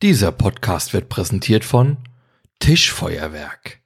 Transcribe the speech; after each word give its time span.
Dieser 0.00 0.30
Podcast 0.30 0.92
wird 0.92 1.08
präsentiert 1.08 1.64
von 1.64 1.96
Tischfeuerwerk. 2.60 3.80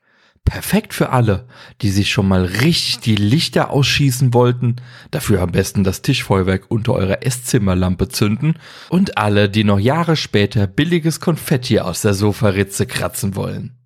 Perfekt 0.44 0.92
für 0.92 1.08
alle, 1.08 1.48
die 1.80 1.88
sich 1.88 2.10
schon 2.10 2.28
mal 2.28 2.44
richtig 2.44 2.98
die 2.98 3.16
Lichter 3.16 3.70
ausschießen 3.70 4.34
wollten, 4.34 4.76
dafür 5.10 5.40
am 5.40 5.52
besten 5.52 5.84
das 5.84 6.02
Tischfeuerwerk 6.02 6.64
unter 6.68 6.92
eurer 6.92 7.24
Esszimmerlampe 7.24 8.08
zünden 8.08 8.58
und 8.90 9.16
alle, 9.16 9.48
die 9.48 9.64
noch 9.64 9.78
Jahre 9.78 10.16
später 10.16 10.66
billiges 10.66 11.18
Konfetti 11.18 11.80
aus 11.80 12.02
der 12.02 12.12
Sofaritze 12.12 12.84
kratzen 12.84 13.34
wollen. 13.34 13.78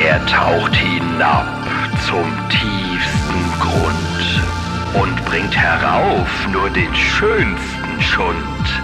Er 0.00 0.26
taucht 0.26 0.74
hinab 0.74 1.68
zum 2.08 2.26
tiefsten 2.48 3.60
Grund 3.60 5.04
und 5.04 5.24
bringt 5.26 5.56
herauf 5.56 6.48
nur 6.52 6.68
den 6.70 6.92
schönsten 6.96 8.02
Schund. 8.02 8.83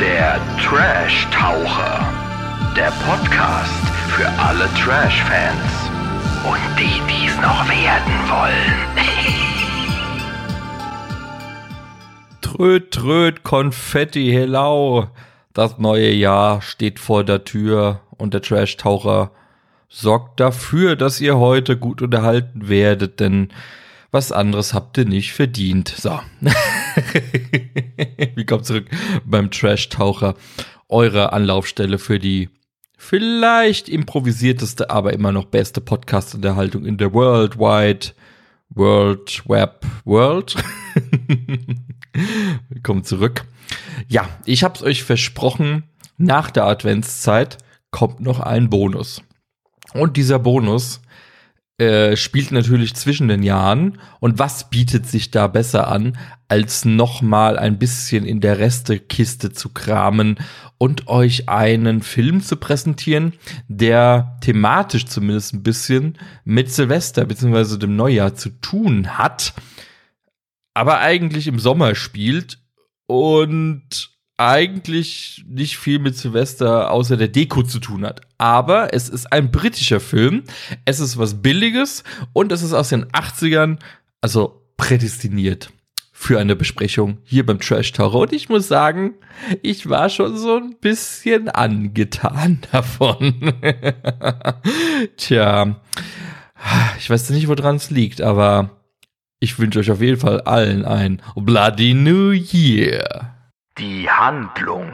Der 0.00 0.40
Trash-Taucher. 0.58 2.12
Der 2.76 2.90
Podcast 3.04 3.84
für 4.08 4.26
alle 4.40 4.68
Trash-Fans. 4.74 5.90
Und 6.44 6.58
die, 6.78 7.00
die 7.08 7.26
es 7.26 7.36
noch 7.36 7.68
werden 7.68 8.12
wollen. 8.28 8.76
Tröd, 12.40 12.90
tröd, 12.90 13.42
Konfetti, 13.44 14.30
hello. 14.32 15.08
Das 15.52 15.78
neue 15.78 16.10
Jahr 16.10 16.62
steht 16.62 16.98
vor 16.98 17.22
der 17.22 17.44
Tür 17.44 18.00
und 18.16 18.34
der 18.34 18.42
Trash-Taucher 18.42 19.30
sorgt 19.88 20.40
dafür, 20.40 20.96
dass 20.96 21.20
ihr 21.20 21.36
heute 21.36 21.76
gut 21.76 22.02
unterhalten 22.02 22.68
werdet, 22.68 23.20
denn 23.20 23.52
was 24.12 24.30
anderes 24.30 24.74
habt 24.74 24.98
ihr 24.98 25.06
nicht 25.06 25.32
verdient. 25.32 25.88
So. 25.88 26.20
Willkommen 28.34 28.62
zurück 28.62 28.86
beim 29.24 29.50
Trash-Taucher. 29.50 30.34
Eure 30.88 31.32
Anlaufstelle 31.32 31.98
für 31.98 32.18
die 32.18 32.50
vielleicht 32.98 33.88
improvisierteste, 33.88 34.90
aber 34.90 35.14
immer 35.14 35.32
noch 35.32 35.46
beste 35.46 35.80
Podcast-Unterhaltung 35.80 36.84
in 36.84 36.98
der 36.98 37.14
Worldwide 37.14 38.08
World 38.68 39.42
Web 39.48 39.86
World. 40.04 40.56
Willkommen 42.68 43.04
zurück. 43.04 43.46
Ja, 44.08 44.28
ich 44.44 44.62
hab's 44.62 44.82
euch 44.82 45.04
versprochen, 45.04 45.84
nach 46.18 46.50
der 46.50 46.64
Adventszeit 46.64 47.56
kommt 47.90 48.20
noch 48.20 48.40
ein 48.40 48.68
Bonus. 48.68 49.22
Und 49.94 50.18
dieser 50.18 50.38
Bonus 50.38 51.00
äh, 51.82 52.16
spielt 52.16 52.52
natürlich 52.52 52.94
zwischen 52.94 53.26
den 53.26 53.42
Jahren. 53.42 53.98
Und 54.20 54.38
was 54.38 54.70
bietet 54.70 55.08
sich 55.08 55.32
da 55.32 55.48
besser 55.48 55.88
an, 55.88 56.16
als 56.46 56.84
nochmal 56.84 57.58
ein 57.58 57.78
bisschen 57.78 58.24
in 58.24 58.40
der 58.40 58.60
Restekiste 58.60 59.52
zu 59.52 59.70
kramen 59.70 60.36
und 60.78 61.08
euch 61.08 61.48
einen 61.48 62.02
Film 62.02 62.40
zu 62.40 62.56
präsentieren, 62.56 63.32
der 63.66 64.38
thematisch 64.42 65.06
zumindest 65.06 65.54
ein 65.54 65.64
bisschen 65.64 66.18
mit 66.44 66.70
Silvester 66.70 67.24
bzw. 67.24 67.78
dem 67.78 67.96
Neujahr 67.96 68.36
zu 68.36 68.50
tun 68.60 69.18
hat, 69.18 69.52
aber 70.74 71.00
eigentlich 71.00 71.48
im 71.48 71.58
Sommer 71.58 71.96
spielt 71.96 72.60
und 73.06 74.10
eigentlich 74.36 75.44
nicht 75.48 75.78
viel 75.78 75.98
mit 75.98 76.16
Silvester 76.16 76.90
außer 76.90 77.16
der 77.16 77.28
Deko 77.28 77.62
zu 77.62 77.78
tun 77.78 78.04
hat. 78.04 78.22
Aber 78.38 78.92
es 78.92 79.08
ist 79.08 79.32
ein 79.32 79.50
britischer 79.50 80.00
Film, 80.00 80.44
es 80.84 81.00
ist 81.00 81.18
was 81.18 81.42
Billiges 81.42 82.02
und 82.32 82.50
es 82.50 82.62
ist 82.62 82.72
aus 82.72 82.88
den 82.88 83.04
80ern, 83.06 83.78
also 84.20 84.62
prädestiniert 84.76 85.70
für 86.12 86.38
eine 86.38 86.54
Besprechung 86.54 87.18
hier 87.24 87.44
beim 87.44 87.58
Trash 87.58 87.92
Taucher. 87.92 88.18
Und 88.20 88.32
ich 88.32 88.48
muss 88.48 88.68
sagen, 88.68 89.14
ich 89.60 89.88
war 89.88 90.08
schon 90.08 90.36
so 90.36 90.56
ein 90.56 90.76
bisschen 90.80 91.48
angetan 91.48 92.60
davon. 92.72 93.52
Tja, 95.16 95.80
ich 96.98 97.10
weiß 97.10 97.30
nicht, 97.30 97.48
woran 97.48 97.76
es 97.76 97.90
liegt, 97.90 98.20
aber 98.20 98.70
ich 99.40 99.58
wünsche 99.58 99.80
euch 99.80 99.90
auf 99.90 100.00
jeden 100.00 100.20
Fall 100.20 100.40
allen 100.42 100.84
ein 100.84 101.20
Bloody 101.34 101.94
New 101.94 102.30
Year. 102.30 103.31
Die 103.78 104.10
Handlung. 104.10 104.92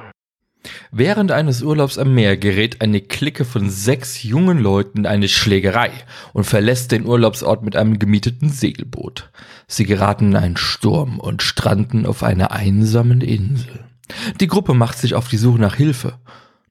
Während 0.92 1.32
eines 1.32 1.62
Urlaubs 1.62 1.98
am 1.98 2.14
Meer 2.14 2.36
gerät 2.36 2.80
eine 2.80 3.00
Clique 3.00 3.44
von 3.44 3.70
sechs 3.70 4.22
jungen 4.22 4.58
Leuten 4.58 4.98
in 4.98 5.06
eine 5.06 5.26
Schlägerei 5.26 5.90
und 6.32 6.44
verlässt 6.44 6.92
den 6.92 7.04
Urlaubsort 7.04 7.64
mit 7.64 7.74
einem 7.74 7.98
gemieteten 7.98 8.50
Segelboot. 8.50 9.30
Sie 9.66 9.84
geraten 9.84 10.28
in 10.28 10.36
einen 10.36 10.56
Sturm 10.56 11.18
und 11.18 11.42
stranden 11.42 12.06
auf 12.06 12.22
einer 12.22 12.52
einsamen 12.52 13.20
Insel. 13.20 13.84
Die 14.40 14.46
Gruppe 14.46 14.74
macht 14.74 14.98
sich 14.98 15.16
auf 15.16 15.26
die 15.26 15.38
Suche 15.38 15.60
nach 15.60 15.74
Hilfe 15.74 16.18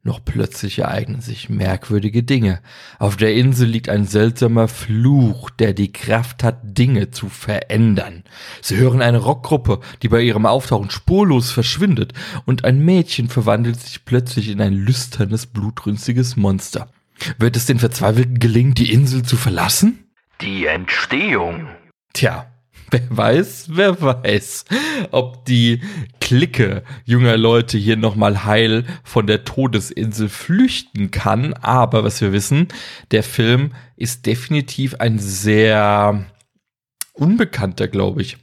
noch 0.03 0.23
plötzlich 0.23 0.79
ereignen 0.79 1.21
sich 1.21 1.49
merkwürdige 1.49 2.23
Dinge. 2.23 2.61
Auf 2.99 3.17
der 3.17 3.33
Insel 3.33 3.67
liegt 3.67 3.89
ein 3.89 4.05
seltsamer 4.05 4.67
Fluch, 4.67 5.49
der 5.49 5.73
die 5.73 5.91
Kraft 5.91 6.43
hat, 6.43 6.59
Dinge 6.63 7.11
zu 7.11 7.29
verändern. 7.29 8.23
Sie 8.61 8.77
hören 8.77 9.01
eine 9.01 9.17
Rockgruppe, 9.17 9.79
die 10.01 10.09
bei 10.09 10.21
ihrem 10.21 10.45
Auftauchen 10.45 10.89
spurlos 10.89 11.51
verschwindet, 11.51 12.13
und 12.45 12.65
ein 12.65 12.83
Mädchen 12.83 13.29
verwandelt 13.29 13.79
sich 13.79 14.05
plötzlich 14.05 14.49
in 14.49 14.61
ein 14.61 14.73
lüsternes, 14.73 15.45
blutrünstiges 15.45 16.35
Monster. 16.35 16.89
Wird 17.37 17.55
es 17.55 17.65
den 17.65 17.79
Verzweifelten 17.79 18.39
gelingen, 18.39 18.73
die 18.73 18.91
Insel 18.91 19.23
zu 19.23 19.37
verlassen? 19.37 20.05
Die 20.41 20.65
Entstehung. 20.65 21.67
Tja, 22.13 22.47
Wer 22.91 23.03
weiß, 23.09 23.65
wer 23.69 24.01
weiß, 24.01 24.63
ob 25.11 25.43
die 25.45 25.81
Clique 26.21 26.83
junger 27.03 27.35
Leute 27.35 27.77
hier 27.77 27.97
nochmal 27.97 28.45
heil 28.45 28.85
von 29.03 29.27
der 29.27 29.43
Todesinsel 29.43 30.29
flüchten 30.29 31.11
kann. 31.11 31.53
Aber 31.53 32.05
was 32.05 32.21
wir 32.21 32.31
wissen, 32.31 32.69
der 33.11 33.23
Film 33.23 33.73
ist 33.97 34.25
definitiv 34.25 34.95
ein 34.95 35.19
sehr 35.19 36.25
unbekannter, 37.11 37.89
glaube 37.89 38.21
ich. 38.21 38.37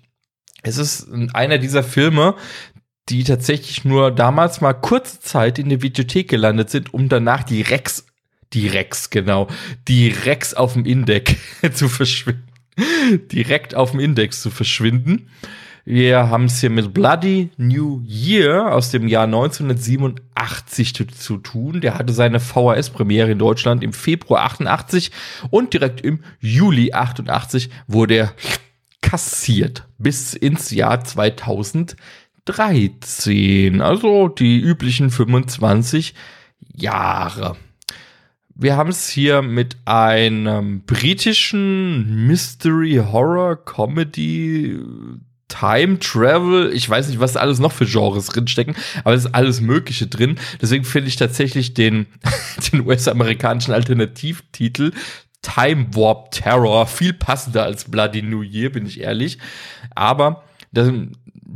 Es 0.63 0.77
ist 0.77 1.09
einer 1.33 1.57
dieser 1.57 1.83
Filme, 1.83 2.35
die 3.09 3.25
tatsächlich 3.25 3.85
nur 3.85 4.11
damals 4.11 4.61
mal 4.61 4.75
kurze 4.75 5.21
Zeit 5.21 5.59
in 5.59 5.71
der 5.71 5.81
Videothek 5.81 6.29
gelandet 6.29 6.69
sind, 6.69 6.93
um 6.93 7.09
danach 7.09 7.45
die 7.45 7.63
Rex, 7.63 8.07
die 8.53 8.69
Rex, 8.69 9.09
genau, 9.09 9.49
die 9.89 10.09
Rex 10.09 10.53
auf 10.53 10.75
dem 10.75 10.85
Index 10.85 11.35
zu 11.73 11.89
verschwinden 11.89 12.54
direkt 13.33 13.75
auf 13.75 13.93
dem 13.93 14.01
Index 14.01 14.43
zu 14.43 14.51
verschwinden. 14.51 15.31
Wir 15.87 16.31
haben 16.31 16.47
es 16.47 16.61
hier 16.61 16.71
mit 16.71 16.95
Bloody 16.95 17.51
New 17.59 18.01
Year 18.07 18.75
aus 18.75 18.91
dem 18.91 19.07
Jahr 19.07 19.25
1987 19.25 20.95
zu, 20.95 21.37
tun. 21.37 21.83
Der 21.83 21.99
hatte 21.99 22.15
seine 22.15 22.41
VHS-Premiere 22.41 23.33
in 23.33 23.39
Deutschland 23.39 23.85
im 23.85 23.93
Februar 23.93 24.45
88 24.45 25.11
und 25.51 25.75
direkt 25.75 26.01
im 26.01 26.21
Juli 26.41 26.95
88 26.95 27.69
wurde 27.87 28.15
er 28.15 28.33
kassiert 29.03 29.87
bis 29.99 30.33
ins 30.33 30.71
Jahr 30.71 31.05
2013. 31.05 33.83
Also 33.83 34.29
die 34.29 34.61
üblichen 34.61 35.11
25 35.11 36.15
Jahre. 36.75 37.59
Wir 38.57 38.77
haben 38.77 38.91
es 38.91 39.09
hier 39.09 39.43
mit 39.43 39.77
einem 39.85 40.83
britischen 40.83 42.27
Mystery 42.27 43.03
Horror 43.11 43.65
Comedy 43.65 44.79
Time 45.49 45.99
Travel, 45.99 46.73
ich 46.73 46.89
weiß 46.89 47.09
nicht, 47.09 47.21
was 47.21 47.37
alles 47.37 47.59
noch 47.59 47.73
für 47.73 47.87
Genres 47.87 48.27
drinstecken, 48.27 48.75
aber 49.05 49.15
es 49.15 49.25
ist 49.25 49.35
alles 49.35 49.61
Mögliche 49.61 50.07
drin. 50.07 50.37
Deswegen 50.61 50.85
finde 50.85 51.09
ich 51.09 51.17
tatsächlich 51.17 51.75
den, 51.75 52.07
den 52.73 52.87
US-amerikanischen 52.87 53.73
Alternativtitel 53.73 54.93
Time 55.43 55.89
Warp 55.95 56.31
Terror 56.31 56.87
viel 56.87 57.13
passender 57.13 57.65
als 57.65 57.85
Bloody 57.85 58.23
New 58.23 58.43
Year, 58.43 58.71
bin 58.71 58.87
ich 58.87 59.01
ehrlich. 59.01 59.39
Aber 59.95 60.43
das, 60.73 60.91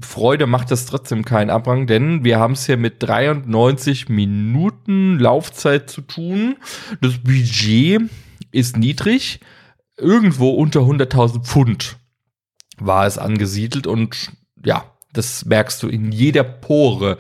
Freude 0.01 0.47
macht 0.47 0.71
das 0.71 0.87
trotzdem 0.87 1.25
keinen 1.25 1.51
Abrang, 1.51 1.87
denn 1.87 2.25
wir 2.25 2.39
haben 2.39 2.53
es 2.53 2.67
hier 2.67 2.77
mit 2.77 3.03
93 3.03 4.09
Minuten 4.09 5.19
Laufzeit 5.19 5.91
zu 5.91 6.03
tun. 6.03 6.57
Das 7.01 7.19
Budget 7.19 8.03
ist 8.53 8.77
niedrig, 8.77 9.41
irgendwo 9.97 10.51
unter 10.51 10.81
100.000 10.81 11.45
Pfund 11.45 11.97
war 12.79 13.07
es 13.07 13.19
angesiedelt 13.19 13.87
und 13.87 14.31
ja, 14.65 14.85
das 15.13 15.45
merkst 15.45 15.83
du 15.83 15.89
in 15.89 16.13
jeder 16.13 16.45
Pore 16.45 17.19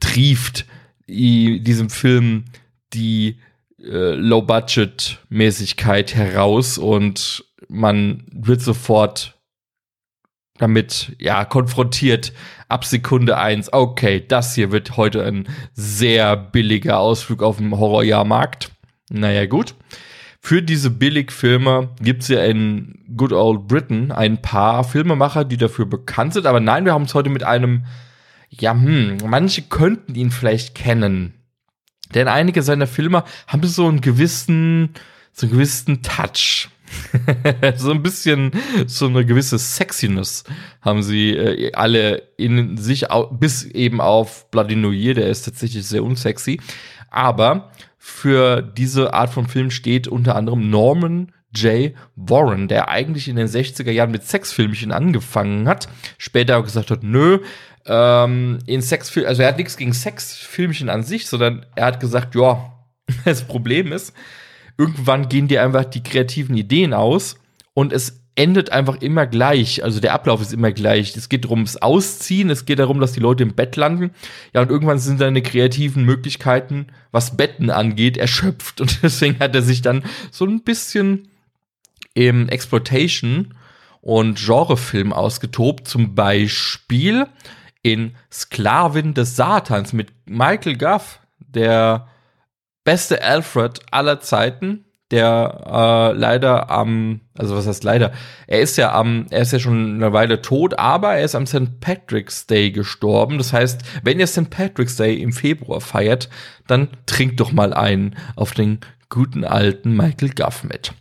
trieft 0.00 0.66
diesem 1.06 1.88
Film 1.88 2.44
die 2.92 3.38
äh, 3.80 4.14
Low-Budget-Mäßigkeit 4.14 6.14
heraus 6.14 6.78
und 6.78 7.44
man 7.68 8.24
wird 8.30 8.60
sofort 8.60 9.37
damit 10.58 11.16
ja 11.18 11.44
konfrontiert 11.44 12.32
ab 12.68 12.84
Sekunde 12.84 13.38
eins. 13.38 13.72
Okay, 13.72 14.24
das 14.26 14.54
hier 14.54 14.70
wird 14.72 14.96
heute 14.96 15.24
ein 15.24 15.48
sehr 15.72 16.36
billiger 16.36 16.98
Ausflug 16.98 17.42
auf 17.42 17.56
dem 17.56 17.78
Horrorjahrmarkt. 17.78 18.70
Naja, 19.10 19.46
gut. 19.46 19.74
Für 20.40 20.62
diese 20.62 20.90
Billigfilme 20.90 21.90
gibt's 22.00 22.28
ja 22.28 22.42
in 22.44 23.04
Good 23.16 23.32
Old 23.32 23.66
Britain 23.66 24.12
ein 24.12 24.40
paar 24.40 24.84
Filmemacher, 24.84 25.44
die 25.44 25.56
dafür 25.56 25.86
bekannt 25.86 26.34
sind. 26.34 26.46
Aber 26.46 26.60
nein, 26.60 26.84
wir 26.84 26.92
haben 26.92 27.04
es 27.04 27.14
heute 27.14 27.30
mit 27.30 27.42
einem, 27.42 27.84
ja, 28.48 28.72
hm, 28.72 29.18
manche 29.26 29.62
könnten 29.62 30.14
ihn 30.14 30.30
vielleicht 30.30 30.74
kennen. 30.74 31.34
Denn 32.14 32.28
einige 32.28 32.62
seiner 32.62 32.86
Filme 32.86 33.24
haben 33.46 33.64
so 33.64 33.86
einen 33.86 34.00
gewissen, 34.00 34.94
so 35.32 35.46
einen 35.46 35.52
gewissen 35.52 36.02
Touch. 36.02 36.68
so 37.76 37.90
ein 37.90 38.02
bisschen, 38.02 38.52
so 38.86 39.06
eine 39.06 39.24
gewisse 39.24 39.58
Sexiness 39.58 40.44
haben 40.80 41.02
sie 41.02 41.30
äh, 41.30 41.72
alle 41.72 42.22
in 42.36 42.76
sich, 42.76 43.06
bis 43.32 43.64
eben 43.64 44.00
auf 44.00 44.50
Bloody 44.50 44.74
Year, 44.74 45.14
der 45.14 45.28
ist 45.28 45.42
tatsächlich 45.42 45.86
sehr 45.86 46.04
unsexy. 46.04 46.60
Aber 47.10 47.70
für 47.98 48.62
diese 48.62 49.14
Art 49.14 49.30
von 49.30 49.46
Film 49.46 49.70
steht 49.70 50.08
unter 50.08 50.36
anderem 50.36 50.70
Norman 50.70 51.32
J. 51.54 51.94
Warren, 52.14 52.68
der 52.68 52.88
eigentlich 52.88 53.28
in 53.28 53.36
den 53.36 53.48
60er 53.48 53.90
Jahren 53.90 54.10
mit 54.10 54.24
Sexfilmchen 54.24 54.92
angefangen 54.92 55.66
hat, 55.68 55.88
später 56.18 56.58
auch 56.58 56.64
gesagt 56.64 56.90
hat, 56.90 57.02
nö, 57.02 57.40
ähm, 57.86 58.58
in 58.66 58.82
Sexfilm, 58.82 59.26
also 59.26 59.42
er 59.42 59.48
hat 59.48 59.56
nichts 59.56 59.76
gegen 59.76 59.94
Sexfilmchen 59.94 60.90
an 60.90 61.02
sich, 61.02 61.26
sondern 61.26 61.64
er 61.74 61.86
hat 61.86 62.00
gesagt, 62.00 62.34
ja, 62.34 62.72
das 63.24 63.42
Problem 63.42 63.92
ist, 63.92 64.12
irgendwann 64.78 65.28
gehen 65.28 65.48
dir 65.48 65.62
einfach 65.62 65.84
die 65.84 66.02
kreativen 66.02 66.56
Ideen 66.56 66.94
aus 66.94 67.36
und 67.74 67.92
es 67.92 68.22
endet 68.36 68.70
einfach 68.70 69.02
immer 69.02 69.26
gleich. 69.26 69.82
Also 69.82 69.98
der 69.98 70.14
Ablauf 70.14 70.40
ist 70.40 70.52
immer 70.52 70.70
gleich. 70.70 71.16
Es 71.16 71.28
geht 71.28 71.44
darum, 71.44 71.64
das 71.64 71.82
Ausziehen, 71.82 72.50
es 72.50 72.66
geht 72.66 72.78
darum, 72.78 73.00
dass 73.00 73.12
die 73.12 73.20
Leute 73.20 73.42
im 73.42 73.54
Bett 73.54 73.74
landen. 73.74 74.12
Ja, 74.54 74.62
und 74.62 74.70
irgendwann 74.70 75.00
sind 75.00 75.20
deine 75.20 75.42
kreativen 75.42 76.04
Möglichkeiten, 76.04 76.86
was 77.10 77.36
Betten 77.36 77.68
angeht, 77.68 78.16
erschöpft. 78.16 78.80
Und 78.80 78.98
deswegen 79.02 79.40
hat 79.40 79.56
er 79.56 79.62
sich 79.62 79.82
dann 79.82 80.04
so 80.30 80.46
ein 80.46 80.62
bisschen 80.62 81.28
im 82.14 82.48
Exploitation 82.48 83.54
und 84.02 84.38
Genrefilm 84.38 85.12
ausgetobt. 85.12 85.88
Zum 85.88 86.14
Beispiel 86.14 87.26
in 87.82 88.14
Sklavin 88.32 89.14
des 89.14 89.34
Satans 89.34 89.92
mit 89.92 90.12
Michael 90.26 90.76
Guff, 90.76 91.18
der 91.40 92.06
beste 92.88 93.22
Alfred 93.22 93.80
aller 93.90 94.18
Zeiten, 94.18 94.86
der 95.10 95.60
äh, 95.66 96.18
leider 96.18 96.70
am, 96.70 97.20
also 97.36 97.54
was 97.54 97.66
heißt 97.66 97.84
leider, 97.84 98.12
er 98.46 98.60
ist 98.60 98.78
ja 98.78 98.94
am, 98.94 99.26
er 99.28 99.42
ist 99.42 99.52
ja 99.52 99.58
schon 99.58 99.96
eine 99.96 100.14
Weile 100.14 100.40
tot, 100.40 100.78
aber 100.78 101.12
er 101.16 101.22
ist 101.26 101.34
am 101.34 101.46
St. 101.46 101.80
Patrick's 101.80 102.46
Day 102.46 102.70
gestorben. 102.70 103.36
Das 103.36 103.52
heißt, 103.52 103.82
wenn 104.04 104.18
ihr 104.18 104.26
St. 104.26 104.48
Patrick's 104.48 104.96
Day 104.96 105.20
im 105.20 105.34
Februar 105.34 105.82
feiert, 105.82 106.30
dann 106.66 106.88
trinkt 107.04 107.40
doch 107.40 107.52
mal 107.52 107.74
einen 107.74 108.16
auf 108.36 108.52
den 108.52 108.80
guten 109.10 109.44
alten 109.44 109.94
Michael 109.94 110.30
Guff 110.30 110.64
mit. 110.64 110.94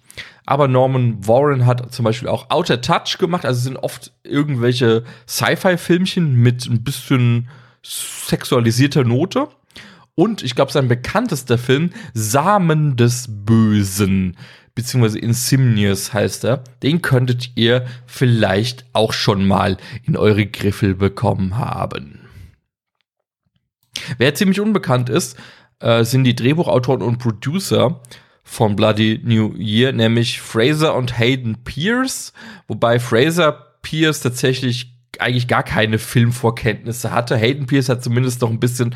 Aber 0.45 0.67
Norman 0.67 1.25
Warren 1.25 1.65
hat 1.65 1.93
zum 1.93 2.03
Beispiel 2.03 2.27
auch 2.27 2.49
Outer 2.49 2.81
Touch 2.81 3.17
gemacht. 3.17 3.45
Also 3.45 3.61
sind 3.61 3.77
oft 3.77 4.11
irgendwelche 4.23 5.05
Sci-Fi-Filmchen 5.25 6.35
mit 6.35 6.65
ein 6.65 6.83
bisschen 6.83 7.47
sexualisierter 7.81 9.05
Note. 9.05 9.47
Und 10.19 10.41
ich 10.41 10.55
glaube, 10.55 10.71
sein 10.71 10.87
bekanntester 10.87 11.59
Film, 11.59 11.91
Samen 12.15 12.95
des 12.95 13.27
Bösen, 13.29 14.35
beziehungsweise 14.73 15.19
Insimnius 15.19 16.11
heißt 16.11 16.43
er, 16.43 16.63
den 16.81 17.03
könntet 17.03 17.51
ihr 17.53 17.85
vielleicht 18.07 18.85
auch 18.93 19.13
schon 19.13 19.45
mal 19.45 19.77
in 20.01 20.17
eure 20.17 20.47
Griffel 20.47 20.95
bekommen 20.95 21.59
haben. 21.59 22.21
Wer 24.17 24.33
ziemlich 24.33 24.59
unbekannt 24.59 25.09
ist, 25.09 25.37
äh, 25.81 26.03
sind 26.03 26.23
die 26.23 26.35
Drehbuchautoren 26.35 27.03
und 27.03 27.19
Producer 27.19 28.01
von 28.43 28.75
Bloody 28.75 29.21
New 29.23 29.53
Year, 29.55 29.91
nämlich 29.91 30.41
Fraser 30.41 30.95
und 30.95 31.19
Hayden 31.19 31.63
Pierce, 31.63 32.33
wobei 32.67 32.99
Fraser 32.99 33.51
Pierce 33.83 34.21
tatsächlich 34.21 34.97
eigentlich 35.19 35.47
gar 35.47 35.63
keine 35.63 35.99
Filmvorkenntnisse 35.99 37.11
hatte. 37.11 37.35
Hayden 37.37 37.67
Pierce 37.67 37.89
hat 37.89 38.03
zumindest 38.03 38.41
noch 38.41 38.49
ein 38.49 38.59
bisschen 38.59 38.95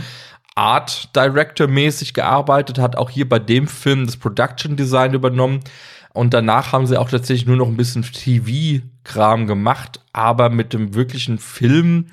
Art 0.55 1.15
Director 1.15 1.67
mäßig 1.67 2.13
gearbeitet, 2.13 2.77
hat 2.77 2.95
auch 2.95 3.09
hier 3.09 3.27
bei 3.27 3.39
dem 3.39 3.67
Film 3.67 4.05
das 4.05 4.17
Production 4.17 4.75
Design 4.75 5.13
übernommen. 5.13 5.61
Und 6.13 6.33
danach 6.33 6.73
haben 6.73 6.87
sie 6.87 6.99
auch 6.99 7.09
tatsächlich 7.09 7.47
nur 7.47 7.55
noch 7.55 7.67
ein 7.67 7.77
bisschen 7.77 8.03
TV-Kram 8.03 9.47
gemacht, 9.47 10.01
aber 10.11 10.49
mit 10.49 10.73
dem 10.73 10.93
wirklichen 10.93 11.37
Film 11.37 12.07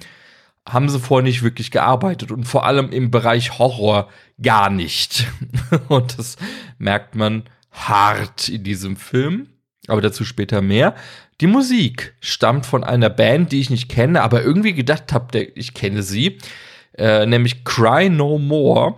haben 0.68 0.88
sie 0.88 1.00
vorher 1.00 1.24
nicht 1.24 1.42
wirklich 1.42 1.70
gearbeitet 1.70 2.30
und 2.30 2.44
vor 2.44 2.64
allem 2.64 2.90
im 2.90 3.10
Bereich 3.10 3.58
Horror 3.58 4.08
gar 4.40 4.70
nicht. 4.70 5.26
Und 5.88 6.18
das 6.18 6.36
merkt 6.78 7.14
man 7.14 7.44
hart 7.72 8.48
in 8.48 8.64
diesem 8.64 8.96
Film, 8.96 9.48
aber 9.86 10.02
dazu 10.02 10.24
später 10.24 10.60
mehr. 10.60 10.94
Die 11.40 11.46
Musik 11.46 12.14
stammt 12.20 12.66
von 12.66 12.84
einer 12.84 13.08
Band, 13.08 13.52
die 13.52 13.60
ich 13.60 13.70
nicht 13.70 13.88
kenne, 13.88 14.22
aber 14.22 14.42
irgendwie 14.42 14.74
gedacht 14.74 15.12
habe, 15.12 15.38
ich 15.38 15.72
kenne 15.72 16.02
sie, 16.02 16.38
äh, 16.98 17.26
nämlich 17.26 17.64
Cry 17.64 18.10
No 18.10 18.38
More. 18.38 18.96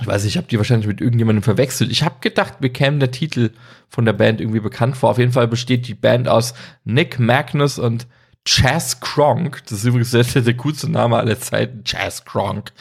Ich 0.00 0.06
weiß 0.06 0.24
nicht, 0.24 0.32
ich 0.32 0.36
habe 0.36 0.48
die 0.48 0.58
wahrscheinlich 0.58 0.88
mit 0.88 1.00
irgendjemandem 1.00 1.42
verwechselt. 1.42 1.90
Ich 1.92 2.02
habe 2.02 2.16
gedacht, 2.20 2.60
mir 2.60 2.70
käme 2.70 2.98
der 2.98 3.10
Titel 3.10 3.50
von 3.88 4.04
der 4.04 4.14
Band 4.14 4.40
irgendwie 4.40 4.60
bekannt 4.60 4.96
vor. 4.96 5.10
Auf 5.10 5.18
jeden 5.18 5.32
Fall 5.32 5.46
besteht 5.46 5.86
die 5.86 5.94
Band 5.94 6.28
aus 6.28 6.54
Nick 6.84 7.18
Magnus 7.20 7.78
und 7.78 8.06
Chaz 8.44 9.00
Kronk. 9.00 9.62
Das 9.64 9.78
ist 9.78 9.84
übrigens 9.84 10.10
der, 10.10 10.24
der 10.24 10.56
coolste 10.56 10.90
Name 10.90 11.18
aller 11.18 11.38
Zeiten, 11.38 11.84
Chaz 11.84 12.24
Kronk. 12.24 12.72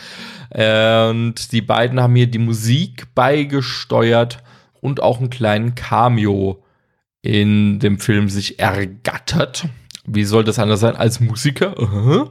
Und 0.50 1.52
die 1.52 1.62
beiden 1.62 2.00
haben 2.00 2.16
hier 2.16 2.28
die 2.28 2.40
Musik 2.40 3.14
beigesteuert 3.14 4.40
und 4.80 5.02
auch 5.04 5.20
einen 5.20 5.30
kleinen 5.30 5.76
Cameo 5.76 6.64
in 7.22 7.80
dem 7.80 8.00
Film 8.00 8.30
sich 8.30 8.60
ergattert. 8.60 9.66
Wie 10.06 10.24
soll 10.24 10.44
das 10.44 10.58
anders 10.58 10.80
sein 10.80 10.96
als 10.96 11.20
Musiker? 11.20 11.80
Uh 11.80 11.86
-huh. 11.86 12.30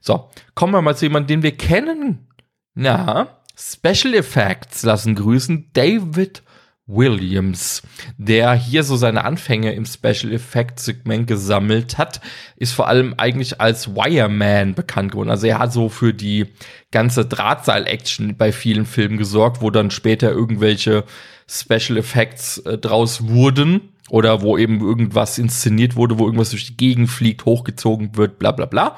So, 0.00 0.30
kommen 0.54 0.72
wir 0.72 0.82
mal 0.82 0.96
zu 0.96 1.06
jemandem, 1.06 1.40
den 1.40 1.42
wir 1.42 1.56
kennen. 1.56 2.28
Na, 2.74 3.40
Special 3.56 4.14
Effects 4.14 4.82
lassen 4.82 5.14
grüßen 5.14 5.70
David 5.72 6.42
Williams, 6.86 7.82
der 8.16 8.54
hier 8.54 8.84
so 8.84 8.96
seine 8.96 9.24
Anfänge 9.24 9.72
im 9.72 9.86
Special 9.86 10.32
Effects 10.32 10.84
Segment 10.84 11.26
gesammelt 11.26 11.98
hat, 11.98 12.20
ist 12.56 12.72
vor 12.72 12.86
allem 12.86 13.14
eigentlich 13.16 13.60
als 13.60 13.96
Wireman 13.96 14.74
bekannt 14.74 15.12
geworden. 15.12 15.30
Also 15.30 15.48
er 15.48 15.58
hat 15.58 15.72
so 15.72 15.88
für 15.88 16.14
die 16.14 16.46
ganze 16.92 17.26
Drahtseil-Action 17.26 18.36
bei 18.36 18.52
vielen 18.52 18.86
Filmen 18.86 19.18
gesorgt, 19.18 19.62
wo 19.62 19.70
dann 19.70 19.90
später 19.90 20.30
irgendwelche 20.30 21.04
Special 21.48 21.98
Effects 21.98 22.58
äh, 22.58 22.78
draus 22.78 23.26
wurden 23.26 23.92
oder 24.08 24.42
wo 24.42 24.56
eben 24.56 24.80
irgendwas 24.80 25.38
inszeniert 25.38 25.96
wurde, 25.96 26.20
wo 26.20 26.26
irgendwas 26.26 26.50
durch 26.50 26.66
die 26.66 26.76
Gegend 26.76 27.10
fliegt, 27.10 27.44
hochgezogen 27.44 28.16
wird, 28.16 28.38
bla 28.38 28.52
bla 28.52 28.66
bla. 28.66 28.96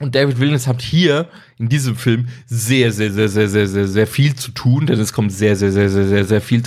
Und 0.00 0.14
David 0.14 0.40
Williams 0.40 0.66
hat 0.66 0.80
hier 0.80 1.28
in 1.58 1.68
diesem 1.68 1.94
Film 1.94 2.28
sehr, 2.46 2.90
sehr, 2.90 3.12
sehr, 3.12 3.28
sehr, 3.28 3.48
sehr, 3.48 3.68
sehr, 3.68 3.86
sehr 3.86 4.06
viel 4.06 4.34
zu 4.34 4.50
tun, 4.50 4.86
denn 4.86 4.98
es 4.98 5.12
kommt 5.12 5.30
sehr, 5.30 5.56
sehr, 5.56 5.72
sehr, 5.72 5.90
sehr, 5.90 6.08
sehr, 6.08 6.24
sehr 6.24 6.40
viel 6.40 6.62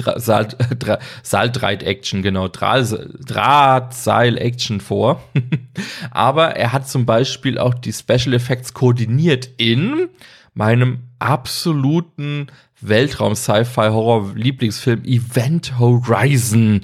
Saaldraht-Action, 1.24 2.22
genau, 2.28 2.48
Drahtseil-Action 2.48 4.82
vor. 4.82 5.24
Aber 6.12 6.56
er 6.56 6.74
hat 6.74 6.88
zum 6.88 7.08
Beispiel 7.08 7.58
auch 7.58 7.74
die 7.74 7.92
Special 7.92 8.36
Effects 8.36 8.76
koordiniert 8.76 9.50
in 9.58 10.10
meinem 10.54 11.00
absoluten 11.18 12.52
Weltraum-Sci-Fi-Horror-Lieblingsfilm 12.82 15.06
Event 15.06 15.80
Horizon. 15.80 16.82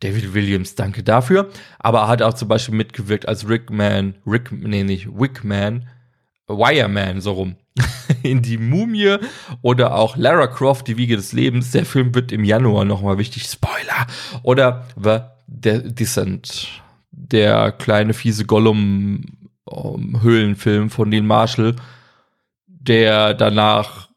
David 0.00 0.34
Williams, 0.34 0.74
danke 0.74 1.04
dafür. 1.04 1.48
Aber 1.78 2.00
er 2.00 2.08
hat 2.08 2.22
auch 2.22 2.34
zum 2.34 2.48
Beispiel 2.48 2.74
mitgewirkt 2.74 3.28
als 3.28 3.48
Rickman, 3.48 4.16
Rick, 4.26 4.50
nee, 4.50 4.82
nicht 4.82 5.06
Wickman, 5.16 5.86
Wireman, 6.58 7.20
so 7.20 7.32
rum. 7.32 7.56
in 8.22 8.42
die 8.42 8.58
Mumie 8.58 9.16
oder 9.62 9.94
auch 9.94 10.16
Lara 10.16 10.46
Croft, 10.46 10.86
die 10.88 10.96
Wiege 10.96 11.16
des 11.16 11.32
Lebens. 11.32 11.72
Der 11.72 11.86
Film 11.86 12.14
wird 12.14 12.32
im 12.32 12.44
Januar 12.44 12.84
nochmal 12.84 13.16
wichtig. 13.18 13.44
Spoiler! 13.44 14.06
Oder 14.42 14.86
The, 14.96 15.20
Descent, 15.84 16.82
der 17.10 17.72
kleine 17.72 18.14
fiese 18.14 18.46
Gollum-Höhlenfilm 18.46 20.90
von 20.90 21.08
Neil 21.08 21.22
Marshall, 21.22 21.74
der 22.66 23.34
danach 23.34 24.08